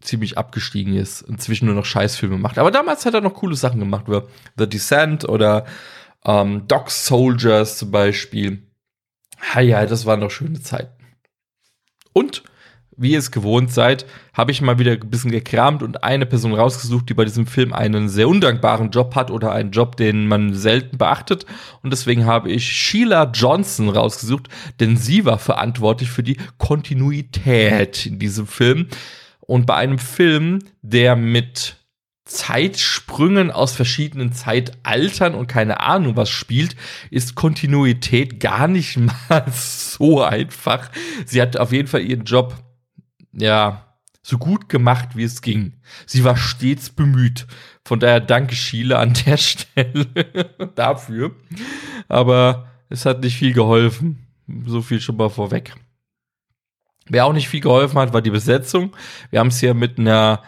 ziemlich 0.00 0.38
abgestiegen 0.38 0.94
ist, 0.94 1.22
inzwischen 1.22 1.66
nur 1.66 1.74
noch 1.74 1.84
Scheißfilme 1.84 2.38
macht. 2.38 2.58
Aber 2.58 2.70
damals 2.70 3.04
hat 3.04 3.14
er 3.14 3.20
noch 3.20 3.34
coole 3.34 3.54
Sachen 3.54 3.80
gemacht, 3.80 4.06
wie 4.08 4.20
The 4.56 4.68
Descent 4.68 5.28
oder 5.28 5.66
ähm, 6.24 6.66
Dog 6.66 6.90
Soldiers 6.90 7.78
zum 7.78 7.90
Beispiel. 7.90 8.66
Ja, 9.54 9.60
ja, 9.60 9.86
das 9.86 10.06
waren 10.06 10.20
doch 10.20 10.30
schöne 10.30 10.60
Zeiten. 10.60 10.99
Und 12.12 12.42
wie 13.00 13.12
ihr 13.12 13.18
es 13.18 13.30
gewohnt 13.30 13.72
seid, 13.72 14.04
habe 14.34 14.50
ich 14.50 14.60
mal 14.60 14.78
wieder 14.78 14.92
ein 14.92 15.10
bisschen 15.10 15.30
gekramt 15.30 15.82
und 15.82 16.04
eine 16.04 16.26
Person 16.26 16.52
rausgesucht, 16.52 17.08
die 17.08 17.14
bei 17.14 17.24
diesem 17.24 17.46
Film 17.46 17.72
einen 17.72 18.10
sehr 18.10 18.28
undankbaren 18.28 18.90
Job 18.90 19.14
hat 19.14 19.30
oder 19.30 19.52
einen 19.52 19.70
Job, 19.70 19.96
den 19.96 20.28
man 20.28 20.52
selten 20.52 20.98
beachtet. 20.98 21.46
Und 21.82 21.94
deswegen 21.94 22.26
habe 22.26 22.50
ich 22.50 22.70
Sheila 22.70 23.30
Johnson 23.32 23.88
rausgesucht, 23.88 24.48
denn 24.80 24.98
sie 24.98 25.24
war 25.24 25.38
verantwortlich 25.38 26.10
für 26.10 26.22
die 26.22 26.36
Kontinuität 26.58 28.04
in 28.04 28.18
diesem 28.18 28.46
Film. 28.46 28.88
Und 29.40 29.64
bei 29.64 29.76
einem 29.76 29.98
Film, 29.98 30.58
der 30.82 31.16
mit 31.16 31.79
Zeitsprüngen 32.30 33.50
aus 33.50 33.74
verschiedenen 33.74 34.32
Zeitaltern 34.32 35.34
und 35.34 35.48
keine 35.48 35.80
Ahnung 35.80 36.14
was 36.14 36.30
spielt, 36.30 36.76
ist 37.10 37.34
Kontinuität 37.34 38.38
gar 38.38 38.68
nicht 38.68 38.96
mal 39.28 39.44
so 39.52 40.22
einfach. 40.22 40.90
Sie 41.26 41.42
hat 41.42 41.56
auf 41.56 41.72
jeden 41.72 41.88
Fall 41.88 42.02
ihren 42.02 42.24
Job, 42.24 42.54
ja, 43.32 43.96
so 44.22 44.38
gut 44.38 44.68
gemacht, 44.68 45.16
wie 45.16 45.24
es 45.24 45.42
ging. 45.42 45.80
Sie 46.06 46.22
war 46.22 46.36
stets 46.36 46.90
bemüht. 46.90 47.48
Von 47.84 47.98
daher 47.98 48.20
danke 48.20 48.54
Schiele 48.54 48.98
an 48.98 49.14
der 49.26 49.36
Stelle 49.36 50.06
dafür. 50.76 51.34
Aber 52.06 52.68
es 52.90 53.06
hat 53.06 53.22
nicht 53.22 53.36
viel 53.36 53.54
geholfen. 53.54 54.26
So 54.66 54.82
viel 54.82 55.00
schon 55.00 55.16
mal 55.16 55.30
vorweg. 55.30 55.74
Wer 57.08 57.26
auch 57.26 57.32
nicht 57.32 57.48
viel 57.48 57.60
geholfen 57.60 57.98
hat, 57.98 58.12
war 58.12 58.22
die 58.22 58.30
Besetzung. 58.30 58.94
Wir 59.30 59.40
haben 59.40 59.48
es 59.48 59.58
hier 59.58 59.74
mit 59.74 59.98
einer 59.98 60.44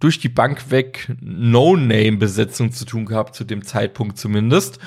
durch 0.00 0.18
die 0.18 0.28
Bank 0.28 0.70
weg 0.70 1.14
No-Name-Besetzung 1.20 2.72
zu 2.72 2.84
tun 2.84 3.04
gehabt, 3.04 3.34
zu 3.34 3.44
dem 3.44 3.64
Zeitpunkt 3.64 4.18
zumindest. 4.18 4.78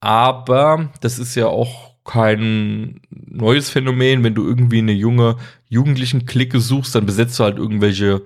Aber 0.00 0.90
das 1.00 1.18
ist 1.18 1.34
ja 1.34 1.46
auch 1.46 1.94
kein 2.04 3.00
neues 3.10 3.70
Phänomen. 3.70 4.24
Wenn 4.24 4.34
du 4.34 4.46
irgendwie 4.46 4.78
eine 4.78 4.92
junge 4.92 5.36
jugendlichen 5.68 6.26
Clique 6.26 6.60
suchst, 6.60 6.94
dann 6.94 7.06
besetzt 7.06 7.38
du 7.38 7.44
halt 7.44 7.58
irgendwelche 7.58 8.22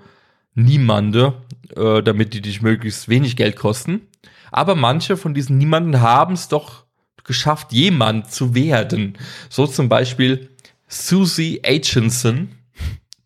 Niemande, 0.54 1.34
äh, 1.76 2.02
damit 2.02 2.34
die 2.34 2.40
dich 2.40 2.62
möglichst 2.62 3.08
wenig 3.08 3.36
Geld 3.36 3.56
kosten. 3.56 4.02
Aber 4.50 4.74
manche 4.74 5.16
von 5.16 5.34
diesen 5.34 5.58
Niemanden 5.58 6.00
haben 6.00 6.34
es 6.34 6.48
doch 6.48 6.84
geschafft, 7.24 7.72
jemand 7.72 8.30
zu 8.30 8.54
werden. 8.54 9.18
So 9.48 9.66
zum 9.66 9.88
Beispiel 9.88 10.50
Susie 10.88 11.60
Aitchinson, 11.64 12.50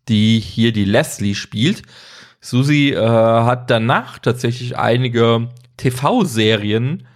die 0.07 0.39
hier 0.39 0.71
die 0.71 0.85
Leslie 0.85 1.35
spielt. 1.35 1.83
Susie 2.39 2.91
äh, 2.93 3.07
hat 3.07 3.69
danach 3.69 4.19
tatsächlich 4.19 4.77
einige 4.77 5.49
TV-Serien 5.77 7.07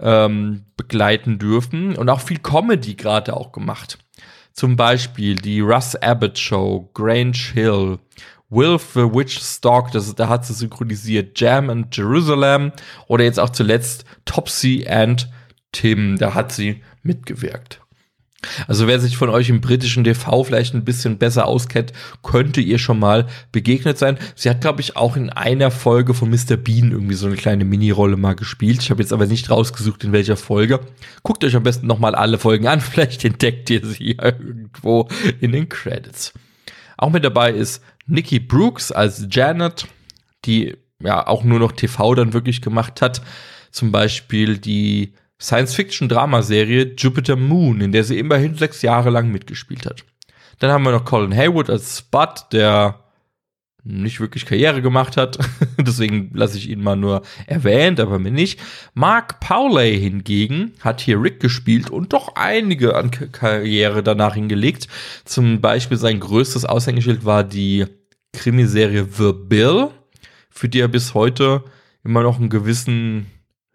ähm, 0.00 0.64
begleiten 0.76 1.38
dürfen 1.38 1.96
und 1.96 2.08
auch 2.08 2.20
viel 2.20 2.38
Comedy 2.38 2.94
gerade 2.94 3.36
auch 3.36 3.52
gemacht. 3.52 3.98
Zum 4.52 4.76
Beispiel 4.76 5.36
die 5.36 5.60
Russ 5.60 5.94
Abbott 5.96 6.38
Show, 6.38 6.90
Grange 6.94 7.38
Hill, 7.54 7.98
Wilf 8.50 8.92
the 8.94 9.00
Witch 9.00 9.38
Stalk, 9.40 9.92
das, 9.92 10.14
da 10.14 10.28
hat 10.28 10.46
sie 10.46 10.54
synchronisiert, 10.54 11.38
Jam 11.38 11.70
and 11.70 11.94
Jerusalem 11.94 12.72
oder 13.06 13.24
jetzt 13.24 13.38
auch 13.38 13.50
zuletzt 13.50 14.04
Topsy 14.24 14.86
and 14.88 15.28
Tim, 15.72 16.16
da 16.18 16.34
hat 16.34 16.52
sie 16.52 16.82
mitgewirkt. 17.02 17.80
Also 18.68 18.86
wer 18.86 19.00
sich 19.00 19.16
von 19.16 19.30
euch 19.30 19.48
im 19.48 19.60
britischen 19.60 20.04
TV 20.04 20.44
vielleicht 20.44 20.72
ein 20.72 20.84
bisschen 20.84 21.18
besser 21.18 21.46
auskennt, 21.46 21.92
könnte 22.22 22.60
ihr 22.60 22.78
schon 22.78 23.00
mal 23.00 23.26
begegnet 23.50 23.98
sein. 23.98 24.16
Sie 24.36 24.48
hat, 24.48 24.60
glaube 24.60 24.80
ich, 24.80 24.96
auch 24.96 25.16
in 25.16 25.30
einer 25.30 25.72
Folge 25.72 26.14
von 26.14 26.30
Mr. 26.30 26.56
Bean 26.56 26.92
irgendwie 26.92 27.16
so 27.16 27.26
eine 27.26 27.34
kleine 27.34 27.64
Mini-Rolle 27.64 28.16
mal 28.16 28.36
gespielt. 28.36 28.80
Ich 28.80 28.90
habe 28.90 29.02
jetzt 29.02 29.12
aber 29.12 29.26
nicht 29.26 29.50
rausgesucht, 29.50 30.04
in 30.04 30.12
welcher 30.12 30.36
Folge. 30.36 30.80
Guckt 31.24 31.42
euch 31.42 31.56
am 31.56 31.64
besten 31.64 31.88
nochmal 31.88 32.14
alle 32.14 32.38
Folgen 32.38 32.68
an. 32.68 32.80
Vielleicht 32.80 33.24
entdeckt 33.24 33.70
ihr 33.70 33.84
sie 33.84 34.16
ja 34.16 34.26
irgendwo 34.26 35.08
in 35.40 35.50
den 35.50 35.68
Credits. 35.68 36.32
Auch 36.96 37.10
mit 37.10 37.24
dabei 37.24 37.50
ist 37.52 37.82
Nikki 38.06 38.38
Brooks 38.38 38.92
als 38.92 39.26
Janet, 39.30 39.86
die 40.44 40.76
ja 41.02 41.26
auch 41.26 41.42
nur 41.42 41.58
noch 41.58 41.72
TV 41.72 42.14
dann 42.14 42.32
wirklich 42.32 42.62
gemacht 42.62 43.02
hat. 43.02 43.20
Zum 43.72 43.90
Beispiel 43.90 44.58
die 44.58 45.12
Science-Fiction-Dramaserie 45.40 46.94
Jupiter 46.96 47.36
Moon, 47.36 47.80
in 47.80 47.92
der 47.92 48.04
sie 48.04 48.18
immerhin 48.18 48.56
sechs 48.56 48.82
Jahre 48.82 49.10
lang 49.10 49.30
mitgespielt 49.30 49.86
hat. 49.86 50.04
Dann 50.58 50.70
haben 50.70 50.84
wir 50.84 50.92
noch 50.92 51.04
Colin 51.04 51.34
Haywood 51.34 51.70
als 51.70 51.98
Spud, 51.98 52.46
der 52.52 53.00
nicht 53.84 54.20
wirklich 54.20 54.44
Karriere 54.44 54.82
gemacht 54.82 55.16
hat. 55.16 55.38
Deswegen 55.78 56.30
lasse 56.34 56.58
ich 56.58 56.68
ihn 56.68 56.82
mal 56.82 56.96
nur 56.96 57.22
erwähnt, 57.46 58.00
aber 58.00 58.18
mir 58.18 58.32
nicht. 58.32 58.60
Mark 58.94 59.40
Powley 59.40 59.98
hingegen 59.98 60.72
hat 60.80 61.00
hier 61.00 61.22
Rick 61.22 61.40
gespielt 61.40 61.88
und 61.88 62.12
doch 62.12 62.34
einige 62.34 62.96
an 62.96 63.10
Karriere 63.10 64.02
danach 64.02 64.34
hingelegt. 64.34 64.88
Zum 65.24 65.60
Beispiel 65.60 65.96
sein 65.96 66.20
größtes 66.20 66.64
Aushängeschild 66.64 67.24
war 67.24 67.44
die 67.44 67.86
Krimiserie 68.32 69.06
The 69.10 69.32
Bill, 69.32 69.88
für 70.50 70.68
die 70.68 70.80
er 70.80 70.88
bis 70.88 71.14
heute 71.14 71.64
immer 72.04 72.22
noch 72.22 72.38
einen 72.38 72.50
gewissen 72.50 73.26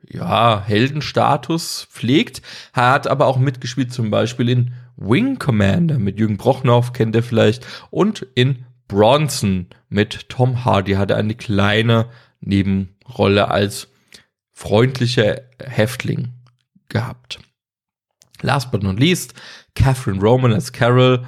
ja, 0.10 0.64
Heldenstatus 0.66 1.88
pflegt, 1.90 2.42
hat 2.74 3.08
aber 3.08 3.28
auch 3.28 3.38
mitgespielt 3.38 3.94
zum 3.94 4.10
Beispiel 4.10 4.50
in 4.50 4.74
Wing 4.96 5.40
Commander. 5.40 6.00
Mit 6.00 6.20
Jürgen 6.20 6.38
Brochnow, 6.38 6.94
kennt 6.94 7.16
ihr 7.16 7.24
vielleicht, 7.24 7.66
und 7.90 8.26
in 8.36 8.66
Bronson 8.88 9.68
mit 9.90 10.30
Tom 10.30 10.66
Hardy. 10.66 10.94
Hat 10.94 11.12
er 11.12 11.18
eine 11.18 11.36
kleine 11.36 12.10
Nebenrolle 12.42 13.50
als 13.50 13.88
freundlicher 14.52 15.42
Häftling 15.60 16.30
gehabt. 16.90 17.40
Last 18.42 18.72
but 18.72 18.84
not 18.84 19.00
least, 19.00 19.34
Catherine 19.74 20.20
Roman 20.22 20.54
als 20.54 20.72
Carol, 20.74 21.26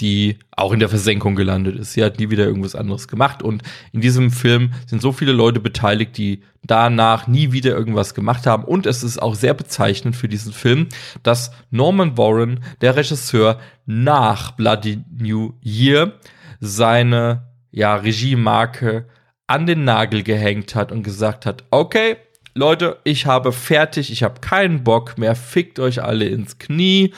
die 0.00 0.38
auch 0.52 0.72
in 0.72 0.80
der 0.80 0.88
Versenkung 0.88 1.34
gelandet 1.34 1.76
ist. 1.76 1.92
Sie 1.92 2.04
hat 2.04 2.18
nie 2.18 2.30
wieder 2.30 2.44
irgendwas 2.44 2.74
anderes 2.74 3.08
gemacht 3.08 3.42
und 3.42 3.62
in 3.92 4.00
diesem 4.00 4.30
Film 4.30 4.72
sind 4.86 5.02
so 5.02 5.12
viele 5.12 5.32
Leute 5.32 5.60
beteiligt, 5.60 6.16
die 6.16 6.42
danach 6.62 7.26
nie 7.26 7.52
wieder 7.52 7.70
irgendwas 7.70 8.14
gemacht 8.14 8.46
haben 8.46 8.64
und 8.64 8.86
es 8.86 9.02
ist 9.02 9.20
auch 9.20 9.34
sehr 9.34 9.54
bezeichnend 9.54 10.16
für 10.16 10.28
diesen 10.28 10.52
Film, 10.52 10.88
dass 11.22 11.50
Norman 11.70 12.16
Warren, 12.16 12.60
der 12.80 12.96
Regisseur, 12.96 13.58
nach 13.86 14.52
Bloody 14.52 15.02
New 15.10 15.54
Year 15.62 16.12
seine 16.60 17.48
ja, 17.70 17.96
Regiemarke 17.96 19.06
an 19.46 19.66
den 19.66 19.84
Nagel 19.84 20.22
gehängt 20.22 20.74
hat 20.74 20.92
und 20.92 21.02
gesagt 21.02 21.46
hat, 21.46 21.64
okay, 21.70 22.16
Leute, 22.54 22.98
ich 23.04 23.26
habe 23.26 23.52
fertig, 23.52 24.10
ich 24.10 24.22
habe 24.22 24.40
keinen 24.40 24.84
Bock 24.84 25.16
mehr, 25.16 25.34
fickt 25.36 25.78
euch 25.78 26.02
alle 26.02 26.26
ins 26.26 26.58
Knie, 26.58 27.14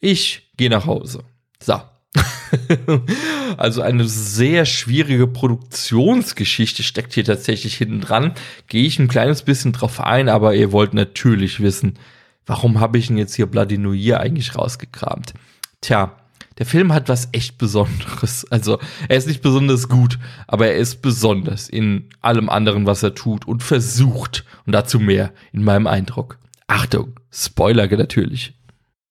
ich 0.00 0.50
gehe 0.56 0.68
nach 0.68 0.86
Hause. 0.86 1.22
So, 1.62 1.80
also 3.56 3.82
eine 3.82 4.04
sehr 4.04 4.66
schwierige 4.66 5.26
Produktionsgeschichte 5.26 6.82
steckt 6.82 7.14
hier 7.14 7.24
tatsächlich 7.24 7.76
hinten 7.76 8.00
dran. 8.00 8.32
Gehe 8.66 8.84
ich 8.84 8.98
ein 8.98 9.08
kleines 9.08 9.42
bisschen 9.42 9.72
drauf 9.72 10.00
ein, 10.00 10.28
aber 10.28 10.54
ihr 10.54 10.72
wollt 10.72 10.94
natürlich 10.94 11.60
wissen, 11.60 11.98
warum 12.46 12.80
habe 12.80 12.98
ich 12.98 13.06
denn 13.06 13.18
jetzt 13.18 13.34
hier 13.34 13.46
Bloody 13.46 13.78
New 13.78 13.92
Year 13.92 14.20
eigentlich 14.20 14.56
rausgekramt? 14.56 15.34
Tja, 15.80 16.16
der 16.58 16.66
Film 16.66 16.92
hat 16.92 17.08
was 17.08 17.28
echt 17.32 17.56
Besonderes. 17.58 18.46
Also 18.50 18.78
er 19.08 19.16
ist 19.16 19.26
nicht 19.26 19.40
besonders 19.40 19.88
gut, 19.88 20.18
aber 20.46 20.66
er 20.66 20.76
ist 20.76 21.00
besonders 21.00 21.68
in 21.68 22.10
allem 22.20 22.50
anderen, 22.50 22.86
was 22.86 23.02
er 23.02 23.14
tut 23.14 23.46
und 23.46 23.62
versucht. 23.62 24.44
Und 24.66 24.72
dazu 24.72 24.98
mehr 25.00 25.32
in 25.52 25.64
meinem 25.64 25.86
Eindruck. 25.86 26.38
Achtung, 26.66 27.14
Spoiler 27.32 27.86
natürlich. 27.86 28.54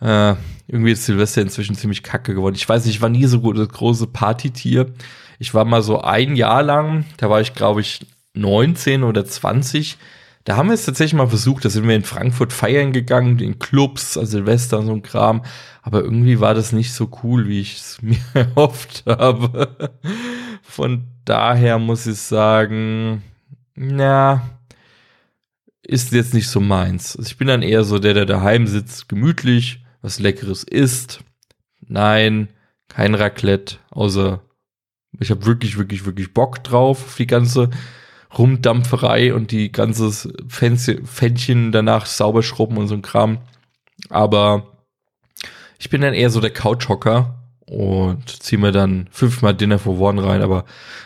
Äh, 0.00 0.34
irgendwie 0.66 0.92
ist 0.92 1.04
Silvester 1.04 1.42
inzwischen 1.42 1.76
ziemlich 1.76 2.02
kacke 2.02 2.34
geworden. 2.34 2.56
Ich 2.56 2.68
weiß 2.68 2.84
nicht, 2.84 2.96
ich 2.96 3.02
war 3.02 3.08
nie 3.08 3.26
so 3.26 3.40
gut 3.40 3.58
das 3.58 3.68
große 3.68 4.08
Partytier. 4.08 4.92
Ich 5.38 5.54
war 5.54 5.64
mal 5.64 5.82
so 5.82 6.00
ein 6.00 6.34
Jahr 6.34 6.62
lang, 6.62 7.04
da 7.18 7.28
war 7.30 7.40
ich 7.40 7.54
glaube 7.54 7.80
ich 7.80 8.06
19 8.34 9.02
oder 9.02 9.24
20 9.24 9.98
da 10.44 10.56
haben 10.56 10.68
wir 10.68 10.74
es 10.74 10.84
tatsächlich 10.84 11.14
mal 11.14 11.28
versucht, 11.28 11.64
da 11.64 11.70
sind 11.70 11.86
wir 11.86 11.94
in 11.94 12.02
Frankfurt 12.02 12.52
feiern 12.52 12.92
gegangen, 12.92 13.38
in 13.38 13.58
Clubs, 13.58 14.16
also 14.16 14.32
Silvester 14.32 14.78
und 14.78 14.86
so 14.86 14.92
ein 14.92 15.02
Kram. 15.02 15.42
Aber 15.82 16.02
irgendwie 16.02 16.40
war 16.40 16.54
das 16.54 16.72
nicht 16.72 16.92
so 16.92 17.10
cool, 17.22 17.46
wie 17.46 17.60
ich 17.60 17.76
es 17.76 17.98
mir 18.02 18.18
erhofft 18.34 19.04
habe. 19.06 19.96
Von 20.62 21.04
daher 21.24 21.78
muss 21.78 22.06
ich 22.06 22.18
sagen, 22.18 23.22
na, 23.74 24.42
ist 25.82 26.12
jetzt 26.12 26.34
nicht 26.34 26.48
so 26.48 26.60
meins. 26.60 27.16
Also 27.16 27.28
ich 27.28 27.36
bin 27.36 27.48
dann 27.48 27.62
eher 27.62 27.84
so 27.84 27.98
der, 27.98 28.14
der 28.14 28.26
daheim 28.26 28.66
sitzt, 28.66 29.08
gemütlich, 29.08 29.84
was 30.00 30.18
Leckeres 30.18 30.64
isst. 30.64 31.22
Nein, 31.80 32.48
kein 32.88 33.14
Raclette, 33.14 33.76
außer 33.90 34.40
ich 35.20 35.30
habe 35.30 35.46
wirklich, 35.46 35.76
wirklich, 35.78 36.04
wirklich 36.04 36.32
Bock 36.32 36.64
drauf 36.64 37.04
auf 37.04 37.16
die 37.16 37.26
ganze 37.26 37.70
Rumdampferei 38.36 39.34
und 39.34 39.50
die 39.50 39.70
ganze 39.72 40.32
Fännchen 40.48 41.72
danach 41.72 42.06
sauber 42.06 42.42
schrubben 42.42 42.78
und 42.78 42.88
so 42.88 42.94
ein 42.94 43.02
Kram. 43.02 43.38
Aber 44.08 44.66
ich 45.78 45.90
bin 45.90 46.00
dann 46.00 46.14
eher 46.14 46.30
so 46.30 46.40
der 46.40 46.52
Couchhocker 46.52 47.34
und 47.66 48.42
zieh 48.42 48.56
mir 48.56 48.72
dann 48.72 49.08
fünfmal 49.10 49.54
Dinner 49.54 49.78
for 49.78 49.98
One 49.98 50.24
rein, 50.24 50.42
aber 50.42 50.64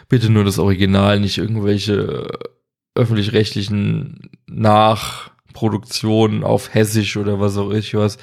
bitte 0.08 0.30
nur 0.30 0.44
das 0.44 0.58
Original, 0.58 1.20
nicht 1.20 1.38
irgendwelche 1.38 2.28
öffentlich-rechtlichen 2.94 4.30
Nachproduktionen 4.46 6.44
auf 6.44 6.74
Hessisch 6.74 7.16
oder 7.16 7.40
was 7.40 7.56
auch 7.56 7.70
ich 7.70 7.94
was. 7.94 8.16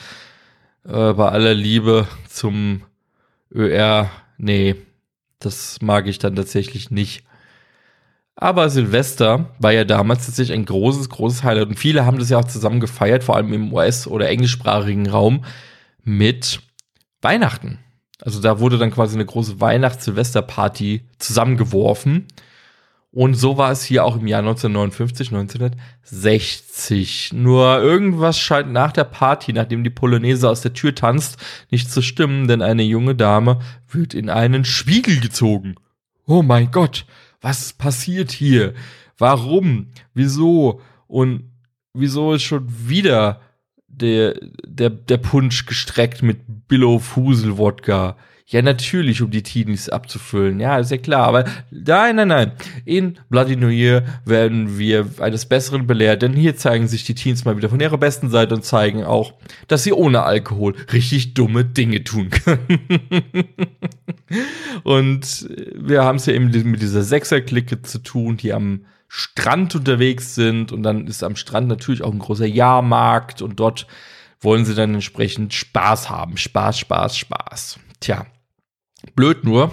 Äh, 0.86 1.14
bei 1.14 1.30
aller 1.30 1.54
Liebe 1.54 2.08
zum 2.28 2.82
ÖR, 3.54 4.10
nee, 4.38 4.76
das 5.40 5.82
mag 5.82 6.08
ich 6.08 6.20
dann 6.20 6.36
tatsächlich 6.36 6.92
nicht. 6.92 7.24
Aber 8.36 8.70
Silvester 8.70 9.52
war 9.60 9.72
ja 9.72 9.86
damals 9.86 10.26
tatsächlich 10.26 10.58
ein 10.58 10.66
großes, 10.66 11.10
großes 11.10 11.44
Highlight. 11.44 11.68
Und 11.68 11.80
viele 11.80 12.06
haben 12.06 12.18
das 12.18 12.30
ja 12.30 12.40
auch 12.40 12.46
zusammen 12.46 12.80
gefeiert, 12.80 13.24
vor 13.24 13.36
allem 13.36 13.54
im 13.54 13.74
US- 13.74 14.08
oder 14.08 14.30
englischsprachigen 14.30 15.10
Raum, 15.10 15.46
mit 16.04 16.62
Weihnachten. 17.22 17.80
Also 18.22 18.42
da 18.42 18.60
wurde 18.60 18.78
dann 18.78 18.92
quasi 18.92 19.16
eine 19.16 19.26
große 19.26 19.62
Weihnachts-Silvester-Party 19.62 21.04
zusammengeworfen. 21.20 22.28
Und 23.12 23.36
so 23.36 23.58
war 23.58 23.72
es 23.72 23.84
hier 23.84 24.06
auch 24.06 24.16
im 24.16 24.26
Jahr 24.26 24.40
1959, 24.40 25.32
1960. 25.32 27.34
Nur 27.34 27.80
irgendwas 27.80 28.40
scheint 28.40 28.72
nach 28.72 28.92
der 28.92 29.04
Party, 29.04 29.54
nachdem 29.54 29.84
die 29.84 29.92
Polonaise 29.92 30.50
aus 30.50 30.62
der 30.62 30.74
Tür 30.74 30.96
tanzt, 30.96 31.38
nicht 31.70 31.92
zu 31.92 32.02
stimmen, 32.02 32.48
denn 32.48 32.64
eine 32.64 32.82
junge 32.82 33.14
Dame 33.14 33.60
wird 33.88 34.16
in 34.16 34.32
einen 34.32 34.66
Spiegel 34.66 35.20
gezogen. 35.20 35.76
Oh 36.26 36.42
mein 36.42 36.72
Gott, 36.72 37.06
was 37.44 37.74
passiert 37.74 38.32
hier? 38.32 38.74
Warum? 39.18 39.88
Wieso? 40.16 40.82
Und 41.08 41.52
wieso 41.94 42.34
ist 42.34 42.44
schon 42.44 42.66
wieder 42.88 43.42
der, 43.88 44.40
der, 44.66 44.90
der 44.90 45.18
Punsch 45.18 45.68
gestreckt 45.68 46.24
mit 46.24 46.68
Billow 46.68 46.98
Fusel 46.98 47.58
Wodka? 47.58 48.18
Ja, 48.46 48.62
natürlich, 48.62 49.22
um 49.22 49.32
die 49.32 49.42
Teenies 49.42 49.90
abzufüllen. 49.90 50.60
Ja, 50.60 50.78
ist 50.78 50.92
ja 50.92 50.98
klar. 50.98 51.28
Aber 51.28 51.46
nein, 51.72 52.18
nein, 52.18 52.28
nein. 52.28 52.52
In 52.86 53.18
Bloody 53.30 53.56
New 53.56 53.70
Year 53.70 54.04
werden 54.26 54.78
wir 54.78 55.08
eines 55.20 55.46
Besseren 55.46 55.88
belehrt, 55.88 56.22
denn 56.22 56.34
hier 56.34 56.58
zeigen 56.58 56.88
sich 56.88 57.06
die 57.06 57.16
Teens 57.16 57.46
mal 57.46 57.56
wieder 57.58 57.70
von 57.70 57.80
ihrer 57.80 57.98
besten 57.98 58.30
Seite 58.30 58.54
und 58.56 58.66
zeigen 58.66 59.06
auch, 59.06 59.34
dass 59.68 59.84
sie 59.84 59.94
ohne 59.94 60.24
Alkohol 60.24 60.76
richtig 60.92 61.34
dumme 61.34 61.64
Dinge 61.64 62.04
tun 62.04 62.30
können. 62.30 62.80
und 64.84 65.50
wir 65.76 66.04
haben 66.04 66.18
es 66.18 66.26
ja 66.26 66.34
eben 66.34 66.52
mit 66.70 66.82
dieser 66.82 67.04
Sechser-Clique 67.04 67.82
zu 67.82 68.00
tun, 68.00 68.38
die 68.38 68.52
am 68.52 68.86
Strand 69.08 69.76
unterwegs 69.76 70.36
sind 70.36 70.72
und 70.72 70.84
dann 70.84 71.08
ist 71.08 71.24
am 71.24 71.36
Strand 71.36 71.68
natürlich 71.68 72.04
auch 72.04 72.12
ein 72.12 72.20
großer 72.20 72.48
Jahrmarkt 72.48 73.42
und 73.42 73.60
dort 73.60 73.88
wollen 74.42 74.66
sie 74.66 74.76
dann 74.76 74.96
entsprechend 74.96 75.54
Spaß 75.54 76.10
haben. 76.10 76.36
Spaß, 76.36 76.80
Spaß, 76.80 77.18
Spaß. 77.18 77.80
Tja, 78.04 78.26
blöd 79.16 79.46
nur, 79.46 79.72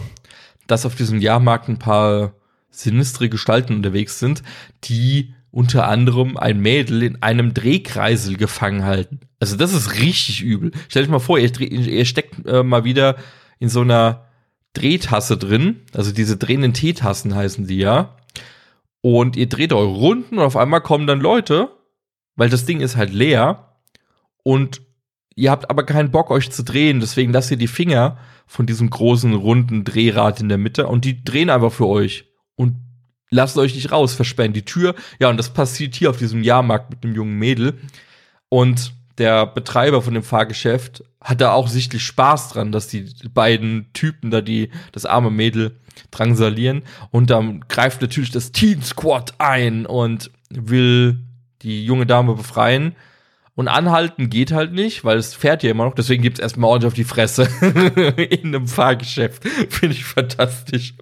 dass 0.69 0.87
auf 0.87 0.95
diesem 0.95 1.21
Jahrmarkt 1.21 1.69
ein 1.69 1.81
paar 1.81 2.35
sinistre 2.71 3.29
Gestalten 3.29 3.75
unterwegs 3.75 4.21
sind, 4.21 4.45
die 4.85 5.35
unter 5.51 5.89
anderem 5.89 6.37
ein 6.37 6.61
Mädel 6.61 7.03
in 7.03 7.23
einem 7.25 7.55
Drehkreisel 7.55 8.37
gefangen 8.37 8.85
halten. 8.85 9.19
Also 9.41 9.57
das 9.57 9.73
ist 9.73 10.01
richtig 10.01 10.43
übel. 10.43 10.71
Stellt 10.89 11.07
euch 11.07 11.11
mal 11.11 11.19
vor, 11.19 11.41
ihr, 11.41 11.61
ihr 11.61 12.05
steckt 12.05 12.47
äh, 12.47 12.63
mal 12.63 12.85
wieder 12.85 13.17
in 13.59 13.69
so 13.69 13.81
einer 13.81 14.29
Drehtasse 14.75 15.37
drin, 15.37 15.81
also 15.93 16.13
diese 16.13 16.37
drehenden 16.37 16.73
Teetassen 16.73 17.35
heißen 17.35 17.67
die 17.67 17.79
ja. 17.79 18.17
Und 19.01 19.35
ihr 19.35 19.49
dreht 19.49 19.73
eure 19.73 19.93
Runden 19.93 20.39
und 20.39 20.45
auf 20.45 20.57
einmal 20.57 20.83
kommen 20.83 21.09
dann 21.09 21.19
Leute, 21.19 21.69
weil 22.37 22.49
das 22.49 22.65
Ding 22.65 22.81
ist 22.81 22.95
halt 22.95 23.13
leer 23.13 23.75
und 24.45 24.83
Ihr 25.37 25.51
habt 25.51 25.71
aber 25.71 25.85
keinen 25.85 26.11
Bock, 26.11 26.31
euch 26.31 26.51
zu 26.51 26.63
drehen, 26.65 27.01
deswegen 27.01 27.33
lasst 27.33 27.51
ihr 27.51 27.57
die 27.57 27.69
Finger 27.69 28.19
von 28.47 28.67
diesem 28.67 28.91
großen, 28.91 29.33
runden 29.33 29.85
Drehrad 29.85 30.41
in 30.41 30.49
der 30.49 30.59
Mitte 30.59 30.87
und 30.87 31.05
die 31.05 31.25
drehen 31.25 31.51
einfach 31.51 31.73
für 31.73 31.87
euch. 31.87 32.27
Und 32.57 32.77
lasst 33.31 33.57
euch 33.57 33.75
nicht 33.75 33.93
raus, 33.93 34.15
versperren 34.15 34.53
die 34.53 34.65
Tür. 34.65 34.95
Ja, 35.21 35.31
und 35.31 35.37
das 35.37 35.51
passiert 35.51 35.95
hier 35.95 36.11
auf 36.11 36.19
diesem 36.19 36.43
Jahrmarkt 36.43 36.91
mit 36.91 37.05
einem 37.05 37.15
jungen 37.15 37.39
Mädel. 37.39 37.79
Und 38.49 38.93
der 39.19 39.47
Betreiber 39.47 40.03
von 40.03 40.15
dem 40.15 40.23
Fahrgeschäft 40.23 41.05
hat 41.21 41.41
da 41.41 41.53
auch 41.53 41.69
sichtlich 41.69 42.03
Spaß 42.03 42.51
dran, 42.51 42.73
dass 42.73 42.89
die 42.89 43.07
beiden 43.33 43.93
Typen 43.93 44.31
da 44.31 44.41
die 44.41 44.71
das 44.93 45.07
arme 45.07 45.31
Mädel 45.31 45.77
drangsalieren 46.11 46.83
und 47.11 47.29
dann 47.29 47.61
greift 47.69 48.01
natürlich 48.01 48.31
das 48.31 48.53
Teen 48.53 48.83
Squad 48.83 49.35
ein 49.39 49.85
und 49.85 50.31
will 50.49 51.21
die 51.63 51.85
junge 51.85 52.07
Dame 52.07 52.35
befreien 52.35 52.97
und 53.61 53.69
anhalten 53.69 54.31
geht 54.31 54.53
halt 54.53 54.73
nicht, 54.73 55.05
weil 55.05 55.19
es 55.19 55.35
fährt 55.35 55.63
ja 55.63 55.71
immer 55.71 55.85
noch. 55.85 55.95
Deswegen 55.95 56.23
gibt 56.23 56.39
es 56.39 56.43
erstmal 56.43 56.71
ordentlich 56.71 56.87
auf 56.89 56.95
die 56.95 57.05
Fresse 57.05 57.47
in 58.17 58.55
einem 58.55 58.67
Fahrgeschäft. 58.67 59.47
Finde 59.69 59.95
ich 59.95 60.03
fantastisch. 60.03 60.95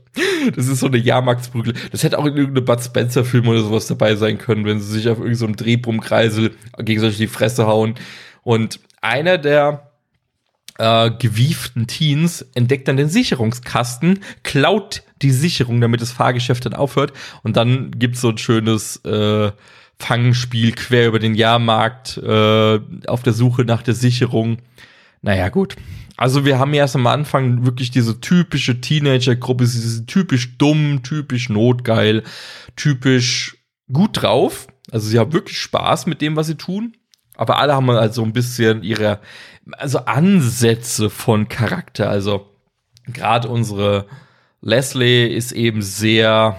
Das 0.57 0.67
ist 0.67 0.81
so 0.81 0.89
eine 0.89 0.97
Jahrmarktsprügel. 0.97 1.75
Das 1.93 2.03
hätte 2.03 2.19
auch 2.19 2.27
in 2.27 2.37
irgendeinem 2.37 2.65
Bud 2.65 2.83
Spencer-Film 2.83 3.47
oder 3.47 3.61
sowas 3.61 3.87
dabei 3.87 4.17
sein 4.17 4.39
können, 4.39 4.65
wenn 4.65 4.81
sie 4.81 4.91
sich 4.91 5.09
auf 5.09 5.19
irgendeinem 5.19 5.55
so 5.55 5.65
Drehbrummkreisel 5.65 6.51
gegenseitig 6.81 7.19
die 7.19 7.29
Fresse 7.29 7.69
hauen. 7.69 7.95
Und 8.43 8.81
einer 9.01 9.39
der 9.39 9.93
äh, 10.79 11.13
gewieften 11.13 11.87
Teens 11.87 12.45
entdeckt 12.57 12.89
dann 12.89 12.97
den 12.97 13.09
Sicherungskasten, 13.09 14.19
klaut 14.43 15.05
die 15.23 15.31
Sicherung, 15.31 15.81
damit 15.81 16.03
das 16.03 16.11
Fahrgeschäft 16.11 16.67
dann 16.67 16.75
aufhört. 16.75 17.13
Und 17.45 17.57
dann 17.57 17.93
gibt's 17.93 18.21
so 18.21 18.31
ein 18.31 18.39
schönes 18.39 18.97
äh, 19.05 19.53
Fangspiel 20.01 20.73
quer 20.73 21.09
über 21.09 21.19
den 21.19 21.35
Jahrmarkt 21.35 22.19
äh, 22.19 22.81
auf 23.07 23.23
der 23.23 23.33
Suche 23.33 23.65
nach 23.65 23.83
der 23.83 23.95
Sicherung. 23.95 24.59
Naja, 25.23 25.49
gut. 25.49 25.77
Also 26.17 26.45
wir 26.45 26.59
haben 26.59 26.75
erst 26.75 26.97
am 26.97 27.07
Anfang 27.07 27.65
wirklich 27.65 27.91
diese 27.91 28.21
typische 28.21 28.81
Teenager-Gruppe, 28.81 29.65
diese 29.65 30.07
typisch 30.07 30.59
dumm, 30.59 31.03
typisch 31.03 31.49
notgeil, 31.49 32.25
typisch 32.77 33.57
gut 33.93 34.23
drauf. 34.23 34.67
Also 34.91 35.09
sie 35.09 35.19
haben 35.19 35.33
wirklich 35.33 35.59
Spaß 35.59 36.07
mit 36.07 36.21
dem, 36.21 36.37
was 36.37 36.47
sie 36.47 36.57
tun. 36.57 36.97
Aber 37.37 37.59
alle 37.59 37.75
haben 37.75 37.89
halt 37.91 38.15
so 38.15 38.25
ein 38.25 38.33
bisschen 38.33 38.83
ihre, 38.83 39.21
also 39.73 40.01
Ansätze 40.07 41.09
von 41.09 41.49
Charakter. 41.49 42.11
Also 42.11 42.51
gerade 43.07 43.49
unsere 43.49 44.07
Leslie 44.61 45.29
ist 45.29 45.53
eben 45.53 45.83
sehr, 45.83 46.59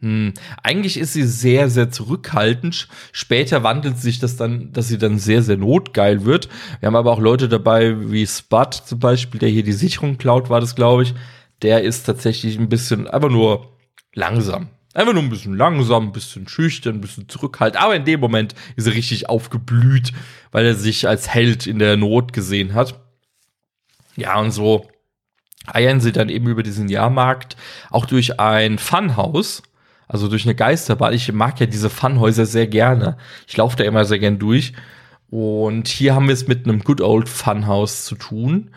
hm. 0.00 0.32
Eigentlich 0.62 0.96
ist 0.96 1.12
sie 1.12 1.24
sehr, 1.24 1.68
sehr 1.70 1.90
zurückhaltend. 1.90 2.88
Später 3.10 3.64
wandelt 3.64 3.98
sich 3.98 4.20
das 4.20 4.36
dann, 4.36 4.72
dass 4.72 4.88
sie 4.88 4.98
dann 4.98 5.18
sehr, 5.18 5.42
sehr 5.42 5.56
notgeil 5.56 6.24
wird. 6.24 6.48
Wir 6.78 6.86
haben 6.86 6.96
aber 6.96 7.12
auch 7.12 7.18
Leute 7.18 7.48
dabei, 7.48 8.10
wie 8.10 8.26
Spud 8.26 8.74
zum 8.74 9.00
Beispiel, 9.00 9.40
der 9.40 9.48
hier 9.48 9.64
die 9.64 9.72
Sicherung 9.72 10.16
klaut, 10.16 10.50
war 10.50 10.60
das, 10.60 10.76
glaube 10.76 11.02
ich. 11.02 11.14
Der 11.62 11.82
ist 11.82 12.04
tatsächlich 12.04 12.58
ein 12.58 12.68
bisschen, 12.68 13.08
einfach 13.08 13.30
nur 13.30 13.76
langsam. 14.14 14.68
Einfach 14.94 15.12
nur 15.12 15.22
ein 15.22 15.30
bisschen 15.30 15.56
langsam, 15.56 16.08
ein 16.08 16.12
bisschen 16.12 16.46
schüchtern, 16.48 16.96
ein 16.96 17.00
bisschen 17.00 17.28
zurückhaltend. 17.28 17.82
Aber 17.82 17.96
in 17.96 18.04
dem 18.04 18.20
Moment 18.20 18.54
ist 18.76 18.86
er 18.86 18.94
richtig 18.94 19.28
aufgeblüht, 19.28 20.12
weil 20.52 20.64
er 20.64 20.74
sich 20.74 21.08
als 21.08 21.28
Held 21.28 21.66
in 21.66 21.80
der 21.80 21.96
Not 21.96 22.32
gesehen 22.32 22.74
hat. 22.74 23.00
Ja, 24.16 24.38
und 24.38 24.52
so 24.52 24.88
eiern 25.66 26.00
sie 26.00 26.12
dann 26.12 26.28
eben 26.28 26.46
über 26.48 26.62
diesen 26.62 26.88
Jahrmarkt 26.88 27.56
auch 27.90 28.06
durch 28.06 28.40
ein 28.40 28.78
Funhaus 28.78 29.62
also 30.08 30.28
durch 30.28 30.44
eine 30.44 30.54
Geisterbahn. 30.54 31.12
Ich 31.12 31.30
mag 31.32 31.60
ja 31.60 31.66
diese 31.66 31.90
Funhäuser 31.90 32.46
sehr 32.46 32.66
gerne. 32.66 33.16
Ich 33.46 33.56
laufe 33.56 33.76
da 33.76 33.84
immer 33.84 34.04
sehr 34.04 34.18
gern 34.18 34.38
durch. 34.38 34.72
Und 35.30 35.88
hier 35.88 36.14
haben 36.14 36.26
wir 36.26 36.32
es 36.32 36.48
mit 36.48 36.66
einem 36.66 36.82
Good 36.82 37.02
Old 37.02 37.28
Funhouse 37.28 38.04
zu 38.04 38.16
tun. 38.16 38.70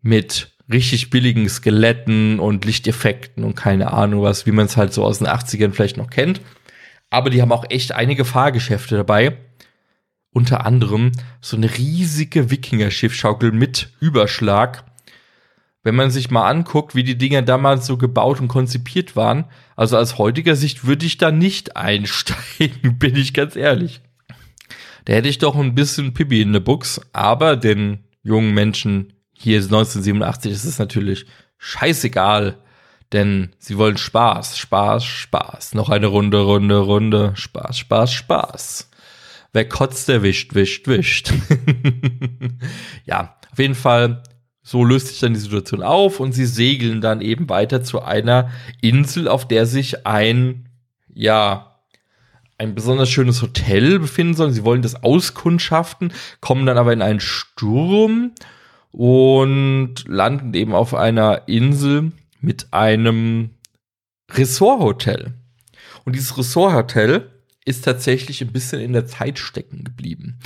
Mit 0.00 0.52
richtig 0.72 1.10
billigen 1.10 1.48
Skeletten 1.48 2.40
und 2.40 2.64
Lichteffekten 2.64 3.44
und 3.44 3.54
keine 3.54 3.92
Ahnung 3.92 4.22
was, 4.22 4.46
wie 4.46 4.52
man 4.52 4.64
es 4.66 4.78
halt 4.78 4.94
so 4.94 5.04
aus 5.04 5.18
den 5.18 5.28
80ern 5.28 5.72
vielleicht 5.72 5.98
noch 5.98 6.08
kennt. 6.08 6.40
Aber 7.10 7.28
die 7.28 7.42
haben 7.42 7.52
auch 7.52 7.66
echt 7.68 7.92
einige 7.92 8.24
Fahrgeschäfte 8.24 8.96
dabei. 8.96 9.36
Unter 10.32 10.66
anderem 10.66 11.12
so 11.40 11.56
eine 11.56 11.70
riesige 11.76 12.50
Wikinger-Schiffschaukel 12.50 13.52
mit 13.52 13.90
Überschlag 14.00 14.84
wenn 15.84 15.94
man 15.94 16.10
sich 16.10 16.30
mal 16.30 16.48
anguckt, 16.48 16.96
wie 16.96 17.04
die 17.04 17.16
Dinger 17.16 17.42
damals 17.42 17.86
so 17.86 17.96
gebaut 17.96 18.40
und 18.40 18.48
konzipiert 18.48 19.14
waren, 19.14 19.44
also 19.76 19.96
aus 19.98 20.18
heutiger 20.18 20.56
Sicht 20.56 20.86
würde 20.86 21.06
ich 21.06 21.18
da 21.18 21.30
nicht 21.30 21.76
einsteigen, 21.76 22.98
bin 22.98 23.16
ich 23.16 23.34
ganz 23.34 23.56
ehrlich. 23.56 24.00
Da 25.04 25.12
hätte 25.12 25.28
ich 25.28 25.38
doch 25.38 25.54
ein 25.56 25.74
bisschen 25.74 26.14
Pipi 26.14 26.40
in 26.40 26.52
der 26.52 26.60
Buchs, 26.60 27.00
aber 27.12 27.56
den 27.56 28.04
jungen 28.22 28.54
Menschen 28.54 29.12
hier 29.32 29.58
ist 29.58 29.66
1987 29.66 30.52
ist 30.52 30.64
es 30.64 30.78
natürlich 30.78 31.26
scheißegal, 31.58 32.56
denn 33.12 33.50
sie 33.58 33.76
wollen 33.76 33.98
Spaß, 33.98 34.56
Spaß, 34.56 35.04
Spaß. 35.04 35.74
Noch 35.74 35.90
eine 35.90 36.06
Runde, 36.06 36.40
Runde, 36.40 36.78
Runde, 36.78 37.32
Spaß, 37.34 37.78
Spaß, 37.78 38.12
Spaß. 38.12 38.90
Wer 39.52 39.68
kotzt, 39.68 40.08
der 40.08 40.22
wischt, 40.22 40.54
wischt, 40.54 40.88
wischt. 40.88 41.32
ja, 43.04 43.36
auf 43.52 43.58
jeden 43.58 43.74
Fall 43.74 44.22
so 44.66 44.82
löst 44.82 45.08
sich 45.08 45.20
dann 45.20 45.34
die 45.34 45.40
Situation 45.40 45.82
auf 45.82 46.20
und 46.20 46.32
sie 46.32 46.46
segeln 46.46 47.02
dann 47.02 47.20
eben 47.20 47.50
weiter 47.50 47.84
zu 47.84 48.00
einer 48.00 48.50
Insel, 48.80 49.28
auf 49.28 49.46
der 49.46 49.66
sich 49.66 50.06
ein, 50.06 50.70
ja, 51.12 51.76
ein 52.56 52.74
besonders 52.74 53.10
schönes 53.10 53.42
Hotel 53.42 53.98
befinden 53.98 54.32
soll. 54.32 54.52
Sie 54.52 54.64
wollen 54.64 54.80
das 54.80 55.02
auskundschaften, 55.02 56.14
kommen 56.40 56.64
dann 56.64 56.78
aber 56.78 56.94
in 56.94 57.02
einen 57.02 57.20
Sturm 57.20 58.32
und 58.90 59.96
landen 60.06 60.54
eben 60.54 60.72
auf 60.72 60.94
einer 60.94 61.46
Insel 61.46 62.12
mit 62.40 62.72
einem 62.72 63.50
Ressorthotel. 64.30 65.34
Und 66.06 66.16
dieses 66.16 66.38
Ressorthotel 66.38 67.30
ist 67.66 67.84
tatsächlich 67.84 68.40
ein 68.40 68.52
bisschen 68.52 68.80
in 68.80 68.94
der 68.94 69.06
Zeit 69.06 69.38
stecken 69.38 69.84
geblieben. 69.84 70.38